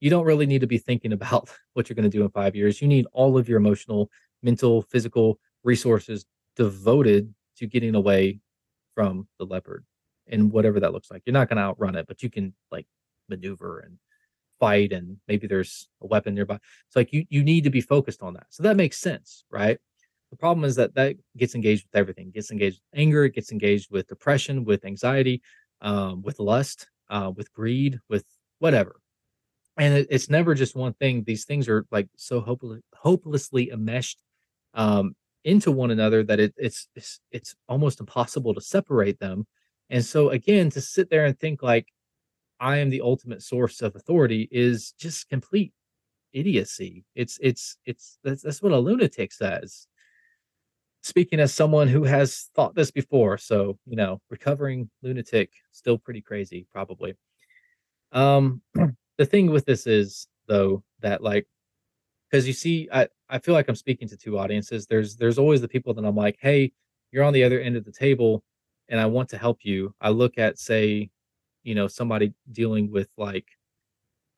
[0.00, 2.56] You don't really need to be thinking about what you're going to do in five
[2.56, 2.82] years.
[2.82, 4.10] You need all of your emotional,
[4.42, 6.26] mental, physical resources
[6.60, 8.38] devoted to getting away
[8.94, 9.82] from the leopard
[10.26, 11.22] and whatever that looks like.
[11.24, 12.86] You're not going to outrun it, but you can like
[13.30, 13.96] maneuver and
[14.58, 16.56] fight and maybe there's a weapon nearby.
[16.56, 18.48] It's like you you need to be focused on that.
[18.50, 19.78] So that makes sense, right?
[20.30, 22.26] The problem is that that gets engaged with everything.
[22.28, 25.40] It gets engaged with anger, it gets engaged with depression, with anxiety,
[25.80, 28.26] um, with lust, uh, with greed, with
[28.58, 29.00] whatever.
[29.78, 31.24] And it, it's never just one thing.
[31.24, 34.20] These things are like so hopeless, hopelessly enmeshed
[34.74, 35.14] um,
[35.44, 39.46] into one another that it, it's it's it's almost impossible to separate them.
[39.88, 41.88] And so again, to sit there and think like
[42.60, 45.72] I am the ultimate source of authority is just complete
[46.32, 47.04] idiocy.
[47.14, 49.86] It's it's it's that's, that's what a lunatic says.
[51.02, 56.20] Speaking as someone who has thought this before, so you know, recovering lunatic, still pretty
[56.20, 57.14] crazy, probably.
[58.12, 58.60] Um,
[59.18, 61.46] the thing with this is though that like
[62.30, 64.86] because you see, I I feel like I'm speaking to two audiences.
[64.86, 66.72] There's there's always the people that I'm like, hey,
[67.12, 68.42] you're on the other end of the table,
[68.88, 69.94] and I want to help you.
[70.00, 71.10] I look at say,
[71.62, 73.46] you know, somebody dealing with like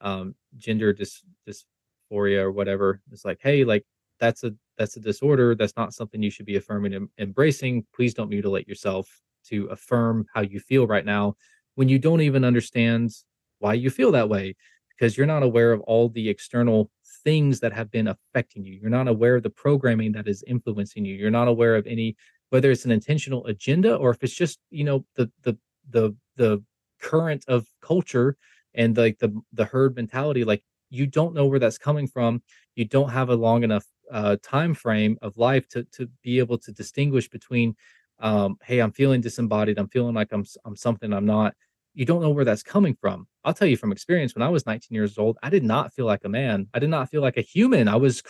[0.01, 3.01] um gender dys, dysphoria or whatever.
[3.12, 3.84] It's like, hey, like
[4.20, 5.55] that's a that's a disorder.
[5.55, 7.86] That's not something you should be affirming and embracing.
[7.95, 9.09] Please don't mutilate yourself
[9.49, 11.34] to affirm how you feel right now
[11.74, 13.11] when you don't even understand
[13.59, 14.55] why you feel that way
[14.88, 16.90] because you're not aware of all the external
[17.25, 18.79] things that have been affecting you.
[18.81, 21.14] You're not aware of the programming that is influencing you.
[21.14, 22.16] You're not aware of any
[22.51, 25.57] whether it's an intentional agenda or if it's just, you know, the the
[25.91, 26.62] the the
[27.01, 28.37] current of culture
[28.75, 32.43] and like the the herd mentality like you don't know where that's coming from.
[32.77, 36.59] You don't have a long enough uh, time frame of life to to be able
[36.59, 37.75] to distinguish between
[38.20, 39.79] um, hey, I'm feeling disembodied.
[39.79, 41.55] I'm feeling like I'm I'm something I'm not
[41.95, 43.27] you don't know where that's coming from.
[43.45, 46.07] I'll tell you from experience, when I was 19 years old, I did not feel
[46.07, 46.68] like a man.
[46.74, 47.88] I did not feel like a human.
[47.88, 48.22] I was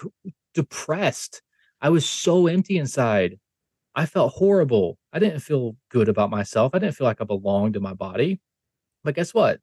[0.54, 1.42] depressed.
[1.80, 3.38] I was so empty inside.
[3.94, 4.98] I felt horrible.
[5.12, 6.74] I didn't feel good about myself.
[6.74, 8.40] I didn't feel like I belonged in my body.
[9.04, 9.60] But guess what?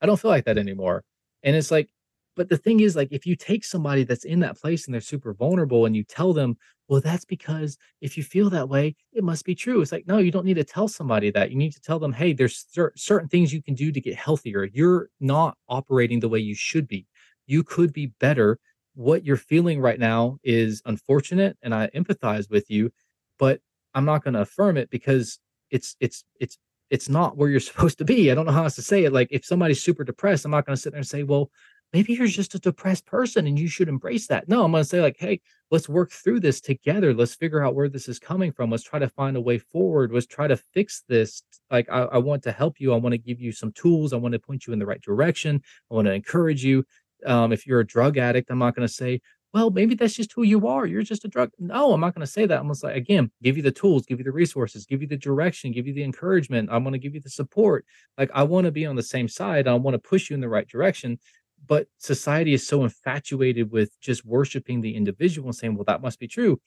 [0.00, 1.04] I don't feel like that anymore.
[1.42, 1.90] And it's like
[2.36, 5.00] but the thing is, like, if you take somebody that's in that place and they're
[5.00, 6.56] super vulnerable and you tell them,
[6.88, 9.80] well, that's because if you feel that way, it must be true.
[9.80, 11.50] It's like, no, you don't need to tell somebody that.
[11.50, 14.14] You need to tell them, hey, there's cer- certain things you can do to get
[14.14, 14.64] healthier.
[14.72, 17.06] You're not operating the way you should be.
[17.46, 18.58] You could be better.
[18.94, 22.92] What you're feeling right now is unfortunate, and I empathize with you,
[23.38, 23.60] but
[23.94, 25.38] I'm not going to affirm it because
[25.70, 26.58] it's it's it's
[26.90, 28.30] it's not where you're supposed to be.
[28.30, 29.12] I don't know how else to say it.
[29.12, 31.50] Like if somebody's super depressed, I'm not going to sit there and say, well,
[31.92, 34.48] maybe you're just a depressed person and you should embrace that.
[34.48, 35.40] No, I'm going to say, like, hey,
[35.70, 37.12] let's work through this together.
[37.12, 38.70] Let's figure out where this is coming from.
[38.70, 40.12] Let's try to find a way forward.
[40.12, 41.42] Let's try to fix this.
[41.70, 42.92] Like, I, I want to help you.
[42.92, 44.12] I want to give you some tools.
[44.12, 45.60] I want to point you in the right direction.
[45.90, 46.84] I want to encourage you.
[47.26, 49.20] Um, if you're a drug addict, I'm not going to say,
[49.52, 50.86] well, maybe that's just who you are.
[50.86, 51.50] You're just a drug.
[51.58, 52.56] No, I'm not going to say that.
[52.56, 55.08] I'm going to say, again, give you the tools, give you the resources, give you
[55.08, 56.70] the direction, give you the encouragement.
[56.72, 57.84] I'm going to give you the support.
[58.16, 59.68] Like, I want to be on the same side.
[59.68, 61.18] I want to push you in the right direction
[61.66, 66.18] but society is so infatuated with just worshiping the individual and saying, well, that must
[66.18, 66.60] be true.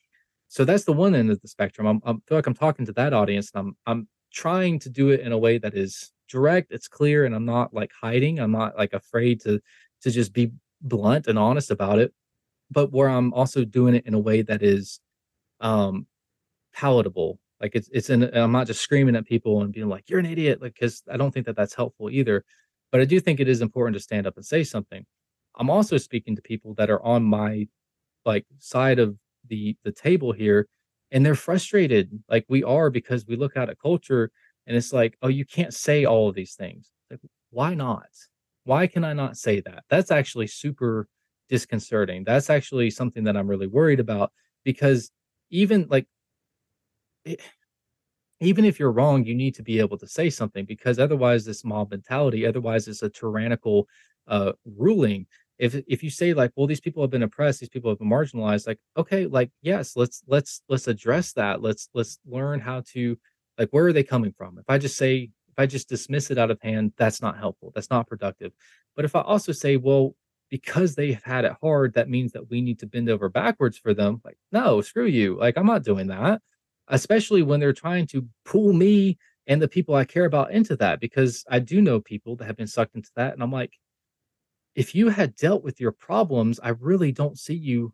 [0.48, 1.88] So that's the one end of the spectrum.
[1.88, 5.10] I'm, I feel like I'm talking to that audience and I'm, I'm trying to do
[5.10, 8.40] it in a way that is direct, it's clear, and I'm not like hiding.
[8.40, 9.60] I'm not like afraid to,
[10.02, 12.14] to just be blunt and honest about it,
[12.72, 15.00] but where I'm also doing it in a way that is,
[15.62, 16.08] um,
[16.74, 17.40] palatable.
[17.62, 20.26] Like it's, it's in, I'm not just screaming at people and being like, you're an
[20.26, 20.62] idiot.
[20.62, 22.44] Like, cause I don't think that that's helpful either
[22.96, 25.06] but I do think it is important to stand up and say something.
[25.58, 27.68] I'm also speaking to people that are on my
[28.24, 29.18] like side of
[29.50, 30.70] the the table here
[31.12, 34.32] and they're frustrated like we are because we look at culture
[34.66, 36.90] and it's like oh you can't say all of these things.
[37.12, 37.20] Like
[37.50, 38.08] why not?
[38.64, 39.84] Why can i not say that?
[39.90, 41.10] That's actually super
[41.50, 42.24] disconcerting.
[42.24, 44.32] That's actually something that i'm really worried about
[44.64, 45.12] because
[45.50, 46.08] even like
[47.26, 47.42] it,
[48.40, 51.64] even if you're wrong, you need to be able to say something because otherwise, this
[51.64, 53.88] mob mentality, otherwise, it's a tyrannical
[54.28, 55.26] uh, ruling.
[55.58, 58.10] If if you say like, well, these people have been oppressed, these people have been
[58.10, 61.62] marginalized, like, okay, like, yes, let's let's let's address that.
[61.62, 63.18] Let's let's learn how to
[63.58, 64.58] like, where are they coming from?
[64.58, 67.72] If I just say, if I just dismiss it out of hand, that's not helpful.
[67.74, 68.52] That's not productive.
[68.98, 70.14] But if I also say, well,
[70.50, 73.94] because they've had it hard, that means that we need to bend over backwards for
[73.94, 74.22] them.
[74.26, 75.38] Like, no, screw you.
[75.40, 76.42] Like, I'm not doing that
[76.88, 79.18] especially when they're trying to pull me
[79.48, 82.58] and the people I care about into that because I do know people that have
[82.58, 83.74] been sucked into that and I'm like
[84.76, 87.94] if you had dealt with your problems I really don't see you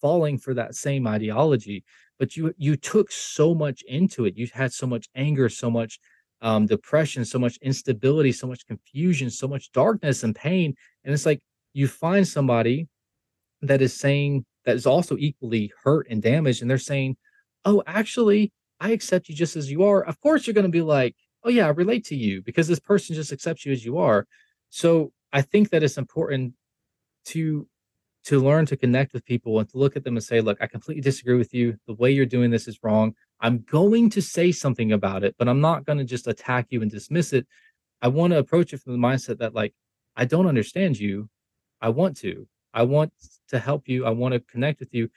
[0.00, 1.84] falling for that same ideology.
[2.18, 4.36] But you you took so much into it.
[4.36, 5.98] You had so much anger so much
[6.42, 11.24] um, depression so much instability so much confusion so much darkness and pain and it's
[11.24, 11.40] like
[11.72, 12.88] you find somebody
[13.62, 17.16] that is saying that is also equally hurt and damaged and they're saying
[17.66, 20.02] oh, actually, I accept you just as you are.
[20.02, 21.14] Of course, you're going to be like,
[21.44, 24.26] oh, yeah, I relate to you because this person just accepts you as you are.
[24.70, 26.54] So I think that it's important
[27.26, 27.68] to
[28.24, 30.66] to learn to connect with people and to look at them and say, look, I
[30.66, 31.76] completely disagree with you.
[31.86, 33.14] The way you're doing this is wrong.
[33.40, 36.82] I'm going to say something about it, but I'm not going to just attack you
[36.82, 37.46] and dismiss it.
[38.02, 39.74] I want to approach it from the mindset that, like,
[40.16, 41.28] I don't understand you.
[41.80, 42.48] I want to.
[42.74, 43.12] I want
[43.50, 44.04] to help you.
[44.04, 45.08] I want to connect with you.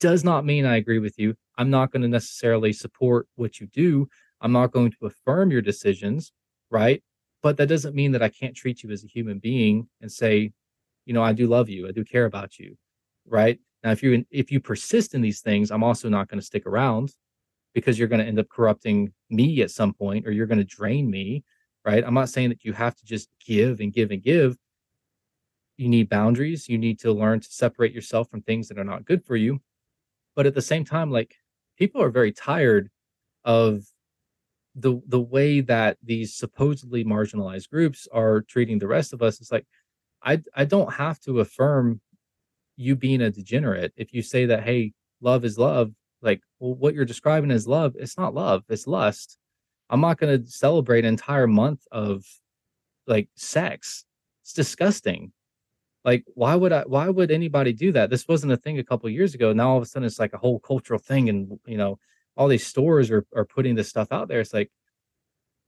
[0.00, 1.36] Does not mean I agree with you.
[1.58, 4.08] I'm not going to necessarily support what you do.
[4.40, 6.32] I'm not going to affirm your decisions,
[6.70, 7.02] right?
[7.42, 10.52] But that doesn't mean that I can't treat you as a human being and say,
[11.04, 11.88] you know, I do love you.
[11.88, 12.76] I do care about you,
[13.26, 13.58] right?
[13.84, 16.66] Now, if you if you persist in these things, I'm also not going to stick
[16.66, 17.14] around
[17.74, 20.64] because you're going to end up corrupting me at some point, or you're going to
[20.64, 21.44] drain me,
[21.84, 22.02] right?
[22.04, 24.56] I'm not saying that you have to just give and give and give.
[25.76, 26.68] You need boundaries.
[26.68, 29.60] You need to learn to separate yourself from things that are not good for you.
[30.34, 31.36] But at the same time, like
[31.76, 32.90] people are very tired
[33.44, 33.84] of
[34.74, 39.40] the the way that these supposedly marginalized groups are treating the rest of us.
[39.40, 39.66] It's like
[40.22, 42.00] I I don't have to affirm
[42.76, 45.92] you being a degenerate if you say that hey, love is love.
[46.22, 49.38] Like well, what you're describing as love, it's not love, it's lust.
[49.88, 52.24] I'm not going to celebrate an entire month of
[53.06, 54.04] like sex.
[54.42, 55.32] It's disgusting.
[56.06, 58.10] Like why would I why would anybody do that?
[58.10, 59.52] This wasn't a thing a couple years ago.
[59.52, 61.98] Now all of a sudden it's like a whole cultural thing and you know
[62.36, 64.40] all these stores are are putting this stuff out there.
[64.40, 64.70] It's like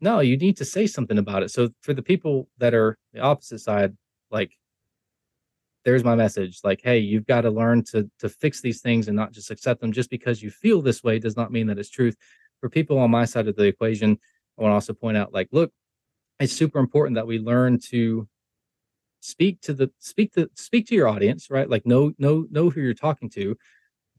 [0.00, 1.50] no, you need to say something about it.
[1.50, 3.96] So for the people that are the opposite side,
[4.30, 4.52] like
[5.84, 9.16] there's my message like hey you've got to learn to to fix these things and
[9.16, 11.88] not just accept them just because you feel this way does not mean that it's
[11.88, 12.16] truth
[12.60, 14.18] for people on my side of the equation
[14.58, 15.72] i want to also point out like look
[16.40, 18.28] it's super important that we learn to
[19.20, 21.68] speak to the speak to speak to your audience right?
[21.68, 23.56] Like know know know who you're talking to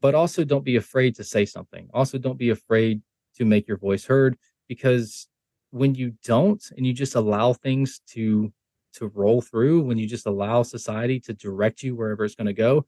[0.00, 1.88] but also don't be afraid to say something.
[1.92, 3.02] Also don't be afraid
[3.36, 4.36] to make your voice heard
[4.68, 5.28] because
[5.70, 8.52] when you don't and you just allow things to
[8.92, 12.52] to roll through when you just allow society to direct you wherever it's going to
[12.52, 12.84] go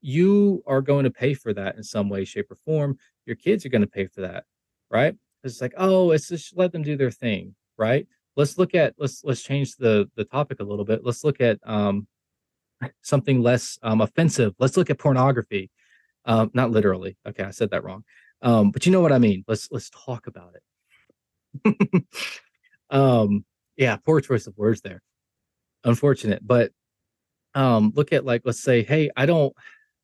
[0.00, 2.98] you are going to pay for that in some way shape or form.
[3.26, 4.44] Your kids are going to pay for that
[4.90, 5.14] right?
[5.44, 9.22] It's like oh it's just let them do their thing right let's look at let's
[9.24, 11.04] let's change the the topic a little bit.
[11.04, 12.06] Let's look at um
[13.02, 14.54] something less um offensive.
[14.58, 15.70] Let's look at pornography.
[16.24, 17.16] Um not literally.
[17.26, 18.04] Okay i said that wrong.
[18.42, 19.44] Um but you know what i mean.
[19.48, 20.52] Let's let's talk about
[21.64, 22.04] it.
[22.88, 23.44] Um
[23.76, 25.02] yeah poor choice of words there.
[25.84, 26.46] Unfortunate.
[26.46, 26.70] But
[27.56, 29.52] um, look at like let's say, hey, I don't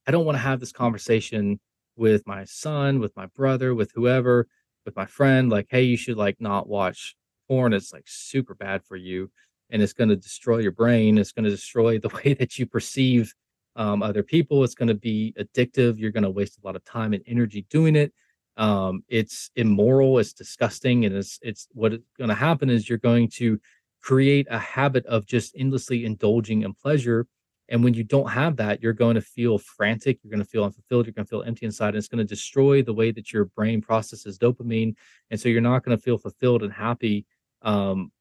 [0.06, 1.60] I don't want to have this conversation
[1.96, 4.48] with my son, with my brother, with whoever,
[4.86, 5.50] with my friend.
[5.50, 7.14] Like, hey, you should like not watch
[7.52, 7.74] porn.
[7.74, 9.30] It's like super bad for you,
[9.68, 11.18] and it's going to destroy your brain.
[11.18, 13.34] It's going to destroy the way that you perceive
[13.76, 14.64] um, other people.
[14.64, 15.98] It's going to be addictive.
[15.98, 18.12] You're going to waste a lot of time and energy doing it.
[18.56, 20.18] Um, it's immoral.
[20.18, 23.60] It's disgusting, and it's it's what's going to happen is you're going to
[24.00, 27.26] create a habit of just endlessly indulging in pleasure.
[27.68, 30.64] And when you don't have that, you're going to feel frantic, you're going to feel
[30.64, 33.32] unfulfilled, you're going to feel empty inside, and it's going to destroy the way that
[33.32, 34.94] your brain processes dopamine.
[35.30, 37.24] And so you're not going to feel fulfilled and happy.
[37.62, 38.12] Um,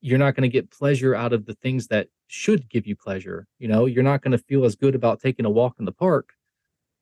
[0.00, 3.46] you're not going to get pleasure out of the things that should give you pleasure.
[3.58, 5.92] You know, you're not going to feel as good about taking a walk in the
[5.92, 6.30] park.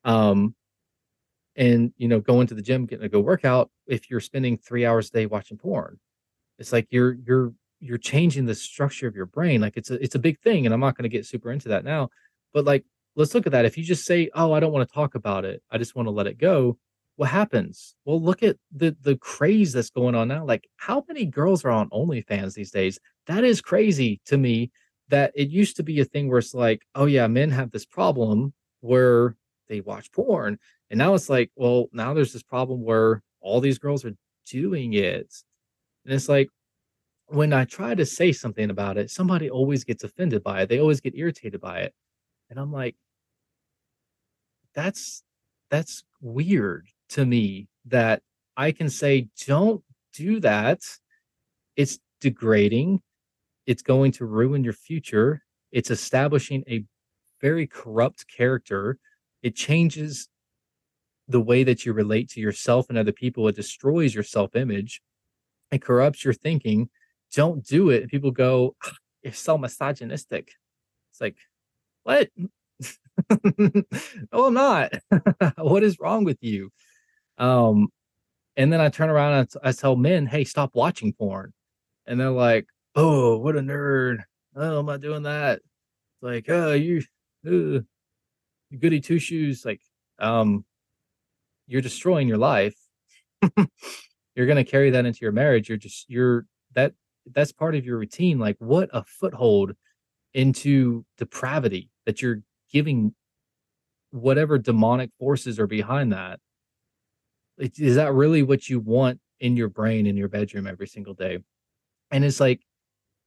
[0.05, 0.55] Um,
[1.57, 4.87] and you know, going to the gym, getting a good workout if you're spending three
[4.87, 5.99] hours a day watching porn.
[6.59, 10.15] It's like you're you're you're changing the structure of your brain like it's a it's
[10.15, 12.09] a big thing and i'm not going to get super into that now
[12.53, 12.85] but like
[13.17, 15.45] let's look at that if you just say oh i don't want to talk about
[15.45, 16.77] it i just want to let it go
[17.21, 21.27] what happens well look at the the craze that's going on now like how many
[21.27, 24.71] girls are on onlyfans these days that is crazy to me
[25.09, 27.85] that it used to be a thing where it's like oh yeah men have this
[27.85, 29.37] problem where
[29.69, 30.59] they watch porn
[30.89, 34.15] and now it's like well now there's this problem where all these girls are
[34.47, 35.31] doing it
[36.07, 36.49] and it's like
[37.27, 40.69] when I try to say something about it, somebody always gets offended by it.
[40.69, 41.95] They always get irritated by it.
[42.49, 42.97] And I'm like,
[44.75, 45.23] that's
[45.71, 48.23] that's weird to me that
[48.57, 49.83] I can say, don't
[50.15, 50.81] do that.
[51.77, 53.01] It's degrading.
[53.67, 55.43] It's going to ruin your future.
[55.73, 56.85] It's establishing a
[57.41, 58.99] very corrupt character.
[59.43, 60.29] It changes
[61.29, 63.47] the way that you relate to yourself and other people.
[63.49, 65.01] It destroys your self image.
[65.71, 66.91] It corrupts your thinking
[67.33, 68.03] don't do it.
[68.03, 68.93] And people go, ah,
[69.23, 70.53] you're so misogynistic.
[71.13, 71.37] It's like,
[72.03, 72.29] what?
[74.33, 74.93] no, I'm not.
[75.59, 76.71] what is wrong with you?
[77.41, 77.89] Um,
[78.57, 81.53] and then I turn around and I tell men, hey, stop watching porn.
[82.07, 84.19] And they're like, oh, what a nerd.
[84.55, 85.57] Oh, I'm I doing that.
[85.59, 87.03] It's like, oh, you,
[87.47, 87.81] uh,
[88.79, 89.65] goody two shoes.
[89.65, 89.81] Like,
[90.19, 90.65] um,
[91.67, 92.77] you're destroying your life.
[94.35, 95.69] you're going to carry that into your marriage.
[95.69, 96.93] You're just, you're, that
[97.33, 99.73] that's part of your routine like what a foothold
[100.35, 103.15] into depravity, that you're giving
[104.11, 106.41] whatever demonic forces are behind that.
[107.61, 111.39] Is that really what you want in your brain in your bedroom every single day?
[112.11, 112.63] And it's like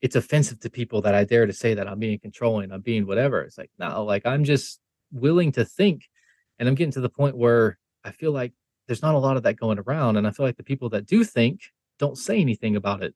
[0.01, 3.07] it's offensive to people that I dare to say that I'm being controlling, I'm being
[3.07, 3.41] whatever.
[3.41, 4.79] It's like, no, like I'm just
[5.11, 6.09] willing to think.
[6.59, 8.51] And I'm getting to the point where I feel like
[8.87, 10.17] there's not a lot of that going around.
[10.17, 11.61] And I feel like the people that do think
[11.99, 13.15] don't say anything about it.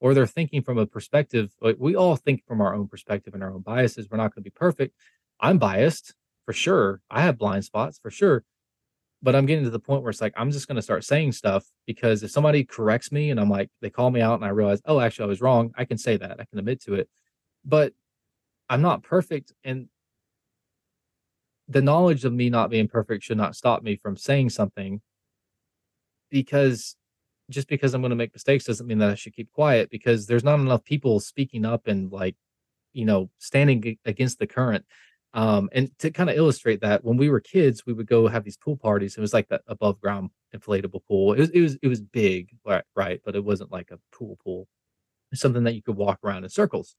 [0.00, 3.42] Or they're thinking from a perspective, like we all think from our own perspective and
[3.42, 4.06] our own biases.
[4.08, 4.94] We're not going to be perfect.
[5.40, 6.14] I'm biased
[6.44, 7.00] for sure.
[7.10, 8.44] I have blind spots for sure.
[9.22, 11.32] But I'm getting to the point where it's like I'm just going to start saying
[11.32, 14.50] stuff because if somebody corrects me and I'm like, they call me out and I
[14.50, 16.40] realize, oh, actually, I was wrong, I can say that.
[16.40, 17.08] I can admit to it.
[17.64, 17.92] But
[18.68, 19.52] I'm not perfect.
[19.64, 19.88] And
[21.68, 25.00] the knowledge of me not being perfect should not stop me from saying something
[26.30, 26.96] because
[27.50, 30.26] just because I'm going to make mistakes doesn't mean that I should keep quiet because
[30.26, 32.36] there's not enough people speaking up and like,
[32.92, 34.84] you know, standing against the current.
[35.34, 38.44] Um, and to kind of illustrate that, when we were kids, we would go have
[38.44, 39.16] these pool parties.
[39.16, 41.34] It was like that above ground inflatable pool.
[41.34, 42.84] It was it was it was big, right?
[42.96, 44.68] Right, but it wasn't like a pool pool.
[45.32, 46.96] It's something that you could walk around in circles.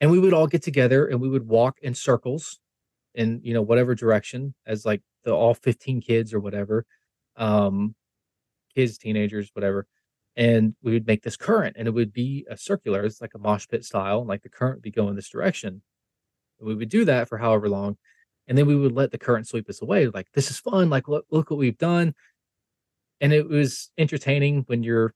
[0.00, 2.60] And we would all get together and we would walk in circles
[3.14, 6.84] in you know whatever direction as like the all 15 kids or whatever
[7.36, 7.94] um
[8.74, 9.86] kids, teenagers, whatever.
[10.36, 13.38] And we would make this current and it would be a circular, it's like a
[13.38, 15.82] mosh pit style, like the current would be going this direction.
[16.60, 17.96] We would do that for however long.
[18.46, 20.06] And then we would let the current sweep us away.
[20.06, 20.88] Like, this is fun.
[20.88, 22.14] Like, look, look what we've done.
[23.20, 25.14] And it was entertaining when you're,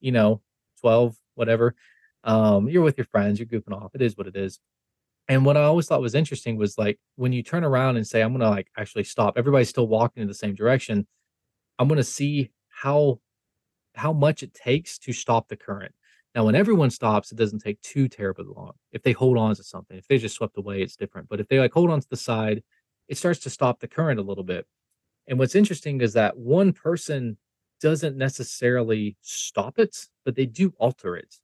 [0.00, 0.40] you know,
[0.80, 1.74] 12, whatever.
[2.24, 3.94] Um, you're with your friends, you're goofing off.
[3.94, 4.60] It is what it is.
[5.28, 8.20] And what I always thought was interesting was like when you turn around and say,
[8.20, 11.06] I'm gonna like actually stop, everybody's still walking in the same direction.
[11.78, 13.20] I'm gonna see how
[13.94, 15.94] how much it takes to stop the current.
[16.34, 18.72] Now, when everyone stops, it doesn't take too terribly long.
[18.92, 21.28] If they hold on to something, if they just swept away, it's different.
[21.28, 22.62] But if they like hold on to the side,
[23.08, 24.66] it starts to stop the current a little bit.
[25.26, 27.36] And what's interesting is that one person
[27.80, 31.34] doesn't necessarily stop it, but they do alter it.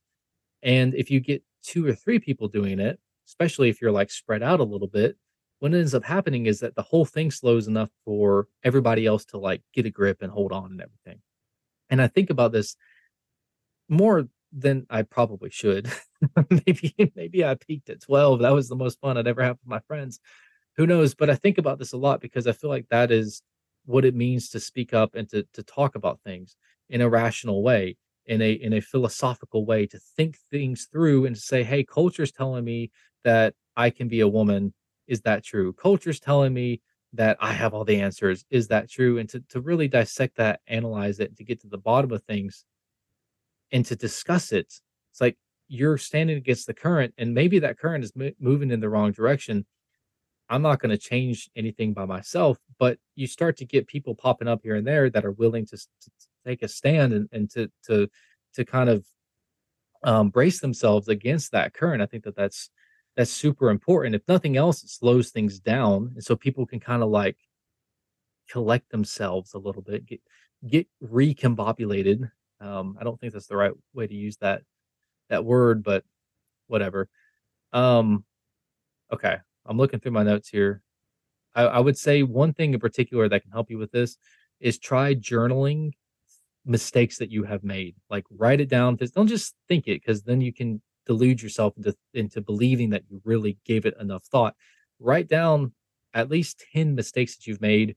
[0.63, 4.43] And if you get two or three people doing it, especially if you're like spread
[4.43, 5.17] out a little bit,
[5.59, 9.39] what ends up happening is that the whole thing slows enough for everybody else to
[9.39, 11.21] like get a grip and hold on and everything.
[11.89, 12.77] And I think about this
[13.89, 15.93] more than I probably should.
[16.51, 18.41] maybe maybe I peaked at 12.
[18.41, 20.19] That was the most fun I'd ever have with my friends.
[20.77, 21.15] Who knows?
[21.15, 23.43] But I think about this a lot because I feel like that is
[23.85, 26.57] what it means to speak up and to to talk about things
[26.89, 31.37] in a rational way, in a in a philosophical way, to think things through and
[31.37, 32.91] to say, hey, culture's telling me
[33.25, 34.73] that I can be a woman.
[35.07, 35.75] Is that true?
[35.75, 36.81] Culture's telling me
[37.13, 38.45] that I have all the answers.
[38.51, 39.19] Is that true?
[39.19, 42.65] And to, to really dissect that, analyze it, to get to the bottom of things
[43.73, 44.67] and to discuss it.
[45.11, 45.37] It's like
[45.69, 49.67] you're standing against the current, and maybe that current is moving in the wrong direction.
[50.49, 54.47] I'm not going to change anything by myself, but you start to get people popping
[54.47, 56.11] up here and there that are willing to, to
[56.47, 58.09] take a stand and, and to to
[58.55, 59.05] to kind of
[60.05, 62.03] um, brace themselves against that current.
[62.03, 62.71] I think that that's
[63.17, 64.15] that's super important.
[64.15, 67.37] If nothing else, it slows things down, and so people can kind of like
[68.49, 70.21] collect themselves a little bit, get
[70.67, 72.31] get recombobulated.
[72.61, 74.63] Um, I don't think that's the right way to use that
[75.29, 76.05] that word, but
[76.69, 77.09] whatever.
[77.73, 78.25] Um,
[79.13, 80.83] okay, I'm looking through my notes here.
[81.55, 84.17] I, I would say one thing in particular that can help you with this
[84.61, 85.93] is try journaling
[86.65, 87.97] mistakes that you have made.
[88.11, 88.97] Like write it down.
[89.15, 93.21] Don't just think it, because then you can delude yourself into into believing that you
[93.25, 94.55] really gave it enough thought.
[94.99, 95.73] Write down
[96.15, 97.97] at least 10 mistakes that you've made.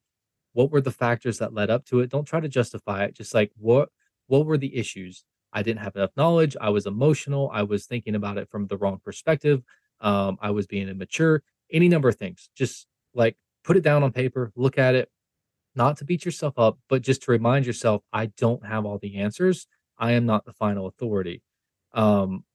[0.53, 2.09] What were the factors that led up to it?
[2.09, 3.15] Don't try to justify it.
[3.15, 3.89] Just like what
[4.29, 5.25] what were the issues?
[5.51, 6.55] I didn't have enough knowledge.
[6.61, 7.49] I was emotional.
[7.51, 9.63] I was thinking about it from the wrong perspective.
[9.99, 11.43] Um, I was being immature.
[11.71, 12.49] Any number of things.
[12.55, 15.09] Just like put it down on paper, look at it,
[15.75, 19.17] not to beat yourself up, but just to remind yourself, I don't have all the
[19.17, 19.67] answers.
[19.97, 21.41] I am not the final authority.
[21.93, 22.45] Um,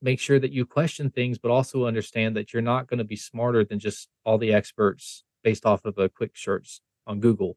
[0.00, 3.16] make sure that you question things, but also understand that you're not going to be
[3.16, 7.56] smarter than just all the experts based off of a quick search on Google.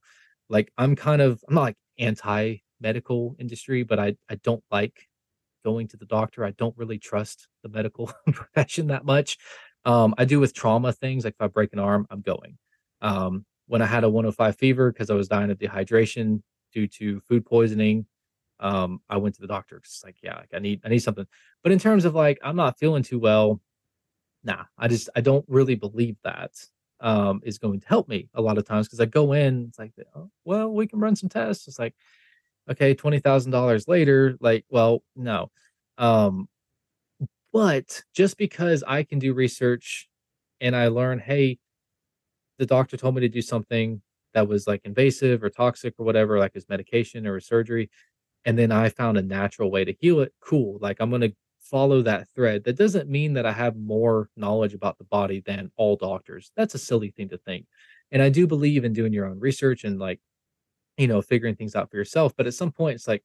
[0.49, 5.07] Like I'm kind of I'm not like anti medical industry, but I I don't like
[5.63, 6.43] going to the doctor.
[6.43, 9.37] I don't really trust the medical profession that much.
[9.85, 12.57] Um, I do with trauma things like if I break an arm, I'm going.
[13.01, 16.41] Um, when I had a 105 fever because I was dying of dehydration
[16.73, 18.05] due to food poisoning,
[18.59, 19.77] um, I went to the doctor.
[19.77, 21.25] It's like, yeah, like I need, I need something.
[21.63, 23.59] But in terms of like, I'm not feeling too well.
[24.43, 26.51] Nah, I just, I don't really believe that
[26.99, 29.79] um, is going to help me a lot of times because I go in, it's
[29.79, 31.67] like, oh, well, we can run some tests.
[31.67, 31.95] It's like,
[32.69, 35.51] okay, twenty thousand dollars later, like, well, no.
[35.97, 36.47] Um,
[37.53, 40.07] But just because I can do research
[40.61, 41.59] and I learn, hey,
[42.59, 44.01] the doctor told me to do something
[44.33, 47.89] that was like invasive or toxic or whatever, like his medication or his surgery,
[48.45, 50.79] and then I found a natural way to heal it, cool.
[50.81, 52.65] Like I'm to follow that thread.
[52.65, 56.51] That doesn't mean that I have more knowledge about the body than all doctors.
[56.57, 57.67] That's a silly thing to think.
[58.11, 60.19] And I do believe in doing your own research and like,
[61.01, 62.31] you know, figuring things out for yourself.
[62.37, 63.23] But at some point, it's like,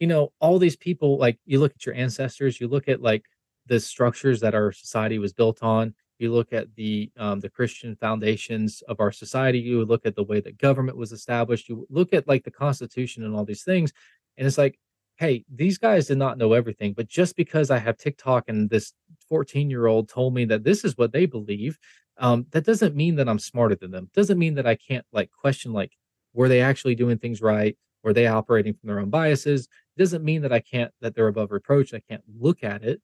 [0.00, 3.24] you know, all these people, like you look at your ancestors, you look at like
[3.66, 5.94] the structures that our society was built on.
[6.18, 9.60] You look at the um, the Christian foundations of our society.
[9.60, 11.68] You look at the way that government was established.
[11.68, 13.92] You look at like the Constitution and all these things,
[14.36, 14.78] and it's like,
[15.18, 16.94] hey, these guys did not know everything.
[16.94, 18.92] But just because I have TikTok and this
[19.28, 21.78] 14 year old told me that this is what they believe,
[22.18, 24.10] um, that doesn't mean that I'm smarter than them.
[24.12, 25.92] Doesn't mean that I can't like question like,
[26.32, 27.76] were they actually doing things right?
[28.02, 29.68] Were they operating from their own biases?
[30.00, 31.92] doesn't mean that I can't that they're above reproach.
[31.92, 33.00] I can't look at it.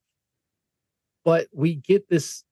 [1.24, 2.42] But we get this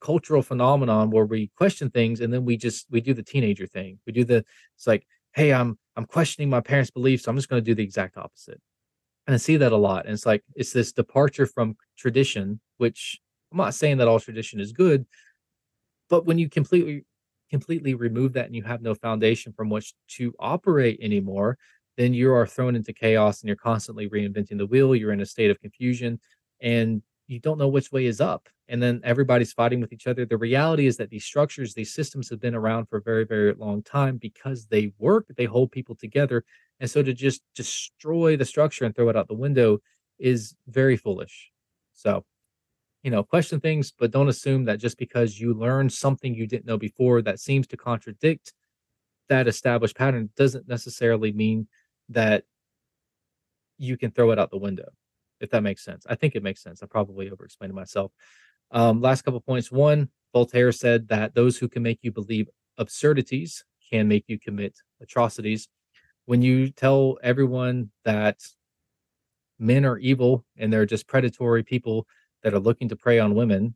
[0.00, 3.98] cultural phenomenon where we question things and then we just we do the teenager thing.
[4.06, 4.44] We do the
[4.76, 7.74] it's like, hey, I'm I'm questioning my parents' beliefs, so I'm just going to do
[7.74, 8.60] the exact opposite.
[9.26, 10.04] And I see that a lot.
[10.04, 13.20] And it's like it's this departure from tradition, which
[13.50, 15.06] I'm not saying that all tradition is good,
[16.08, 17.04] but when you completely
[17.50, 21.58] completely remove that and you have no foundation from which to operate anymore,
[21.96, 24.94] then you are thrown into chaos and you're constantly reinventing the wheel.
[24.94, 26.20] You're in a state of confusion
[26.60, 28.48] and you don't know which way is up.
[28.68, 30.26] And then everybody's fighting with each other.
[30.26, 33.54] The reality is that these structures, these systems have been around for a very, very
[33.54, 36.44] long time because they work, they hold people together.
[36.80, 39.78] And so to just destroy the structure and throw it out the window
[40.18, 41.50] is very foolish.
[41.94, 42.24] So,
[43.06, 46.66] you know, question things, but don't assume that just because you learned something you didn't
[46.66, 48.52] know before that seems to contradict
[49.28, 51.68] that established pattern doesn't necessarily mean
[52.08, 52.42] that
[53.78, 54.88] you can throw it out the window,
[55.40, 56.04] if that makes sense.
[56.10, 56.82] I think it makes sense.
[56.82, 58.10] I probably over explained myself.
[58.72, 59.70] Um, last couple points.
[59.70, 64.74] One, Voltaire said that those who can make you believe absurdities can make you commit
[65.00, 65.68] atrocities.
[66.24, 68.40] When you tell everyone that
[69.60, 72.04] men are evil and they're just predatory people
[72.42, 73.74] that are looking to prey on women,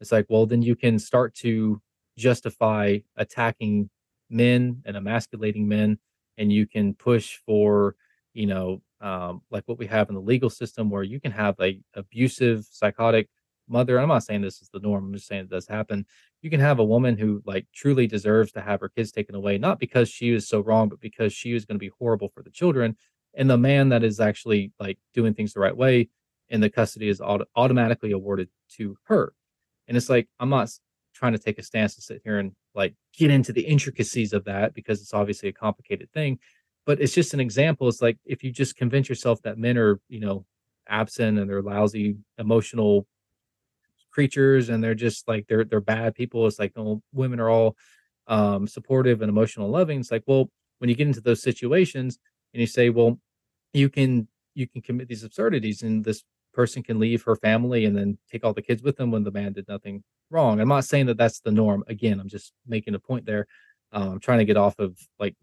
[0.00, 1.80] it's like, well, then you can start to
[2.16, 3.90] justify attacking
[4.28, 5.98] men and emasculating men
[6.38, 7.96] and you can push for
[8.32, 11.54] you know um, like what we have in the legal system where you can have
[11.60, 13.28] a abusive psychotic
[13.68, 13.98] mother.
[13.98, 16.04] I'm not saying this is the norm i'm just saying it does happen.
[16.42, 19.58] You can have a woman who like truly deserves to have her kids taken away
[19.58, 22.42] not because she was so wrong but because she was going to be horrible for
[22.42, 22.96] the children
[23.34, 26.08] and the man that is actually like doing things the right way
[26.50, 29.32] and the custody is auto- automatically awarded to her.
[29.88, 30.70] And it's like i'm not
[31.14, 34.44] trying to take a stance to sit here and like get into the intricacies of
[34.44, 36.38] that because it's obviously a complicated thing.
[36.86, 37.88] But it's just an example.
[37.88, 40.46] It's like if you just convince yourself that men are you know
[40.88, 43.06] absent and they're lousy emotional
[44.10, 47.76] creatures and they're just like they're they're bad people it's like no women are all
[48.26, 50.00] um supportive and emotional loving.
[50.00, 52.18] It's like well when you get into those situations
[52.54, 53.18] and you say well
[53.72, 57.96] you can you can commit these absurdities and this person can leave her family and
[57.96, 60.60] then take all the kids with them when the man did nothing wrong.
[60.60, 61.84] I'm not saying that that's the norm.
[61.88, 63.46] Again, I'm just making a point there.
[63.92, 65.34] Um, I'm trying to get off of like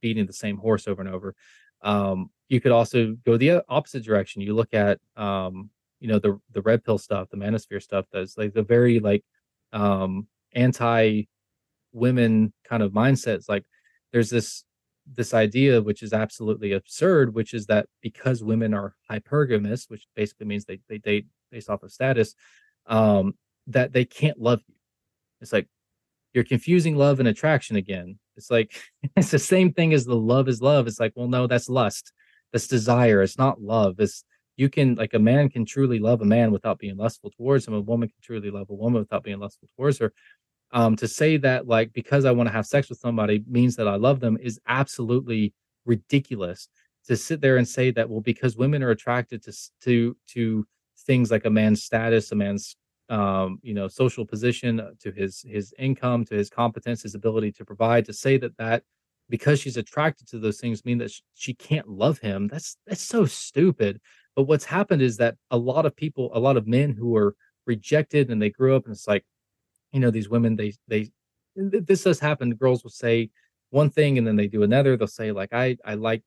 [0.00, 1.34] beating the same horse over and over.
[1.82, 4.42] Um, you could also go the opposite direction.
[4.42, 5.70] You look at, um,
[6.00, 8.06] you know, the the red pill stuff, the manosphere stuff.
[8.12, 9.24] That's like the very like
[9.72, 11.22] um, anti
[11.92, 13.48] women kind of mindsets.
[13.48, 13.64] Like
[14.12, 14.64] there's this
[15.06, 20.46] this idea, which is absolutely absurd, which is that because women are hypergamous, which basically
[20.46, 22.34] means they, they date based off of status,
[22.86, 23.34] um,
[23.66, 24.74] that they can't love you.
[25.40, 25.68] It's like
[26.32, 28.18] you're confusing love and attraction again.
[28.36, 28.72] It's like
[29.16, 30.86] it's the same thing as the love is love.
[30.86, 32.12] It's like, well, no, that's lust.
[32.52, 33.22] That's desire.
[33.22, 33.96] It's not love.
[33.98, 34.24] It's
[34.56, 37.74] you can like a man can truly love a man without being lustful towards him.
[37.74, 40.12] A woman can truly love a woman without being lustful towards her
[40.72, 43.88] um, to say that like because I want to have sex with somebody means that
[43.88, 46.68] I love them is absolutely ridiculous.
[47.06, 49.52] To sit there and say that well because women are attracted to
[49.84, 50.66] to to
[51.06, 52.76] things like a man's status, a man's
[53.08, 57.52] um, you know social position, uh, to his his income, to his competence, his ability
[57.52, 58.84] to provide, to say that that
[59.28, 62.48] because she's attracted to those things mean that she can't love him.
[62.48, 64.00] That's that's so stupid.
[64.36, 67.34] But what's happened is that a lot of people, a lot of men who are
[67.66, 69.24] rejected and they grew up and it's like
[69.92, 71.10] you know these women they they
[71.56, 73.30] this does happen girls will say
[73.70, 76.22] one thing and then they do another they'll say like i i like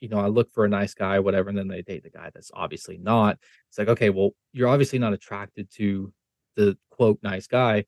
[0.00, 2.30] you know i look for a nice guy whatever and then they date the guy
[2.34, 3.38] that's obviously not
[3.68, 6.12] it's like okay well you're obviously not attracted to
[6.56, 7.84] the quote nice guy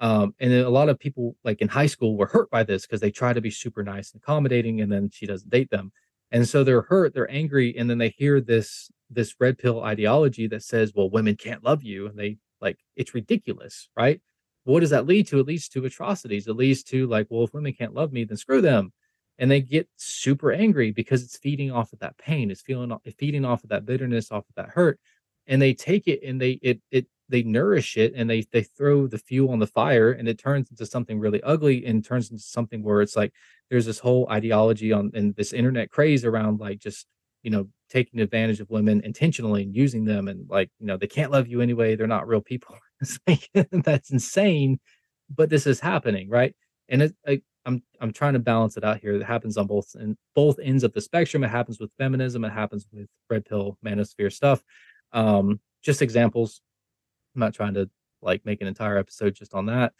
[0.00, 2.82] um and then a lot of people like in high school were hurt by this
[2.82, 5.90] because they try to be super nice and accommodating and then she doesn't date them
[6.30, 10.46] and so they're hurt they're angry and then they hear this this red pill ideology
[10.48, 12.06] that says, well, women can't love you.
[12.06, 14.20] And they like, it's ridiculous, right?
[14.66, 15.38] What does that lead to?
[15.38, 16.48] It leads to atrocities.
[16.48, 18.92] It leads to like, well, if women can't love me, then screw them.
[19.38, 22.50] And they get super angry because it's feeding off of that pain.
[22.50, 24.98] It's feeling feeding off of that bitterness, off of that hurt.
[25.46, 29.06] And they take it and they it it they nourish it and they they throw
[29.06, 32.42] the fuel on the fire and it turns into something really ugly and turns into
[32.42, 33.32] something where it's like
[33.70, 37.06] there's this whole ideology on and this internet craze around like just
[37.42, 41.06] you know taking advantage of women intentionally and using them and like you know they
[41.06, 42.76] can't love you anyway they're not real people.
[43.26, 44.80] Like that's insane
[45.34, 46.54] but this is happening right?
[46.88, 49.14] And it, I, i'm i'm trying to balance it out here.
[49.14, 51.44] It happens on both and both ends of the spectrum.
[51.44, 54.62] It happens with feminism it happens with red pill manosphere stuff.
[55.12, 56.60] Um just examples.
[57.34, 57.88] I'm not trying to
[58.22, 59.92] like make an entire episode just on that.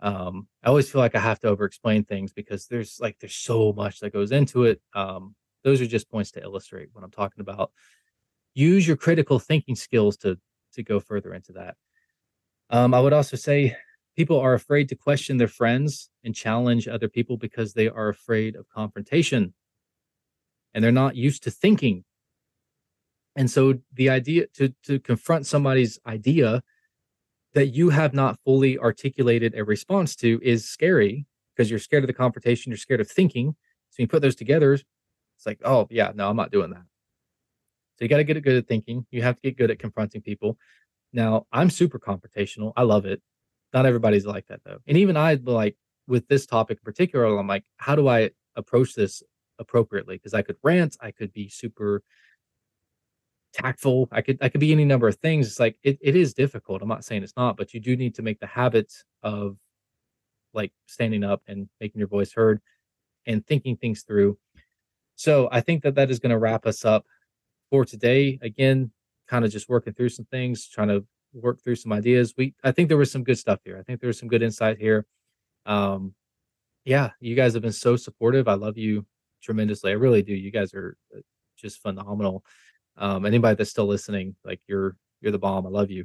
[0.00, 3.36] Um, I always feel like I have to over explain things because there's like there's
[3.36, 4.80] so much that goes into it.
[4.94, 5.34] Um,
[5.64, 7.72] those are just points to illustrate what I'm talking about.
[8.54, 10.38] Use your critical thinking skills to
[10.74, 11.76] to go further into that.
[12.70, 13.76] Um, I would also say
[14.16, 18.56] people are afraid to question their friends and challenge other people because they are afraid
[18.56, 19.54] of confrontation
[20.74, 22.04] and they're not used to thinking.
[23.36, 26.62] And so the idea to to confront somebody's idea
[27.54, 32.06] that you have not fully articulated a response to is scary because you're scared of
[32.06, 33.54] the confrontation, you're scared of thinking.
[33.90, 34.78] So you put those together,
[35.42, 36.84] it's like, oh yeah, no, I'm not doing that.
[37.98, 39.04] So you got to get good at thinking.
[39.10, 40.56] You have to get good at confronting people.
[41.12, 42.72] Now, I'm super confrontational.
[42.76, 43.20] I love it.
[43.74, 44.78] Not everybody's like that though.
[44.86, 48.94] And even I like with this topic in particular, I'm like, how do I approach
[48.94, 49.22] this
[49.58, 50.14] appropriately?
[50.14, 52.04] Because I could rant, I could be super
[53.52, 54.08] tactful.
[54.12, 55.48] I could I could be any number of things.
[55.48, 56.82] It's like it, it is difficult.
[56.82, 58.92] I'm not saying it's not, but you do need to make the habit
[59.24, 59.56] of
[60.54, 62.60] like standing up and making your voice heard
[63.26, 64.38] and thinking things through.
[65.16, 67.06] So I think that that is going to wrap us up
[67.70, 68.38] for today.
[68.42, 68.90] Again,
[69.28, 72.34] kind of just working through some things, trying to work through some ideas.
[72.36, 73.78] We I think there was some good stuff here.
[73.78, 75.06] I think there was some good insight here.
[75.66, 76.14] Um
[76.84, 78.48] yeah, you guys have been so supportive.
[78.48, 79.06] I love you
[79.42, 79.92] tremendously.
[79.92, 80.34] I really do.
[80.34, 81.20] You guys are uh,
[81.56, 82.44] just phenomenal.
[82.96, 85.66] Um, anybody that's still listening, like you're you're the bomb.
[85.66, 86.04] I love you.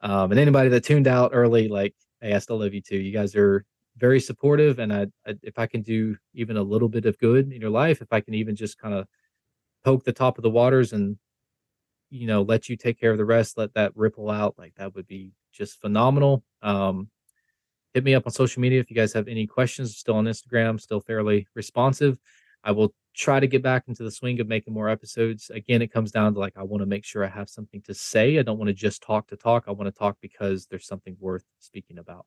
[0.00, 2.96] Um, and anybody that tuned out early, like hey, I still love you too.
[2.96, 3.64] You guys are
[3.96, 7.52] very supportive, and I, I if I can do even a little bit of good
[7.52, 9.06] in your life, if I can even just kind of
[9.84, 11.18] poke the top of the waters and
[12.10, 14.94] you know let you take care of the rest, let that ripple out, like that
[14.94, 16.42] would be just phenomenal.
[16.62, 17.08] Um,
[17.94, 19.96] hit me up on social media if you guys have any questions.
[19.96, 22.18] Still on Instagram, still fairly responsive.
[22.64, 25.50] I will try to get back into the swing of making more episodes.
[25.50, 27.94] Again, it comes down to like, I want to make sure I have something to
[27.94, 28.38] say.
[28.38, 29.64] I don't want to just talk to talk.
[29.68, 32.26] I want to talk because there's something worth speaking about.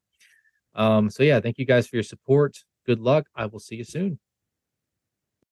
[0.77, 2.57] Um, so, yeah, thank you guys for your support.
[2.85, 3.27] Good luck.
[3.35, 4.19] I will see you soon.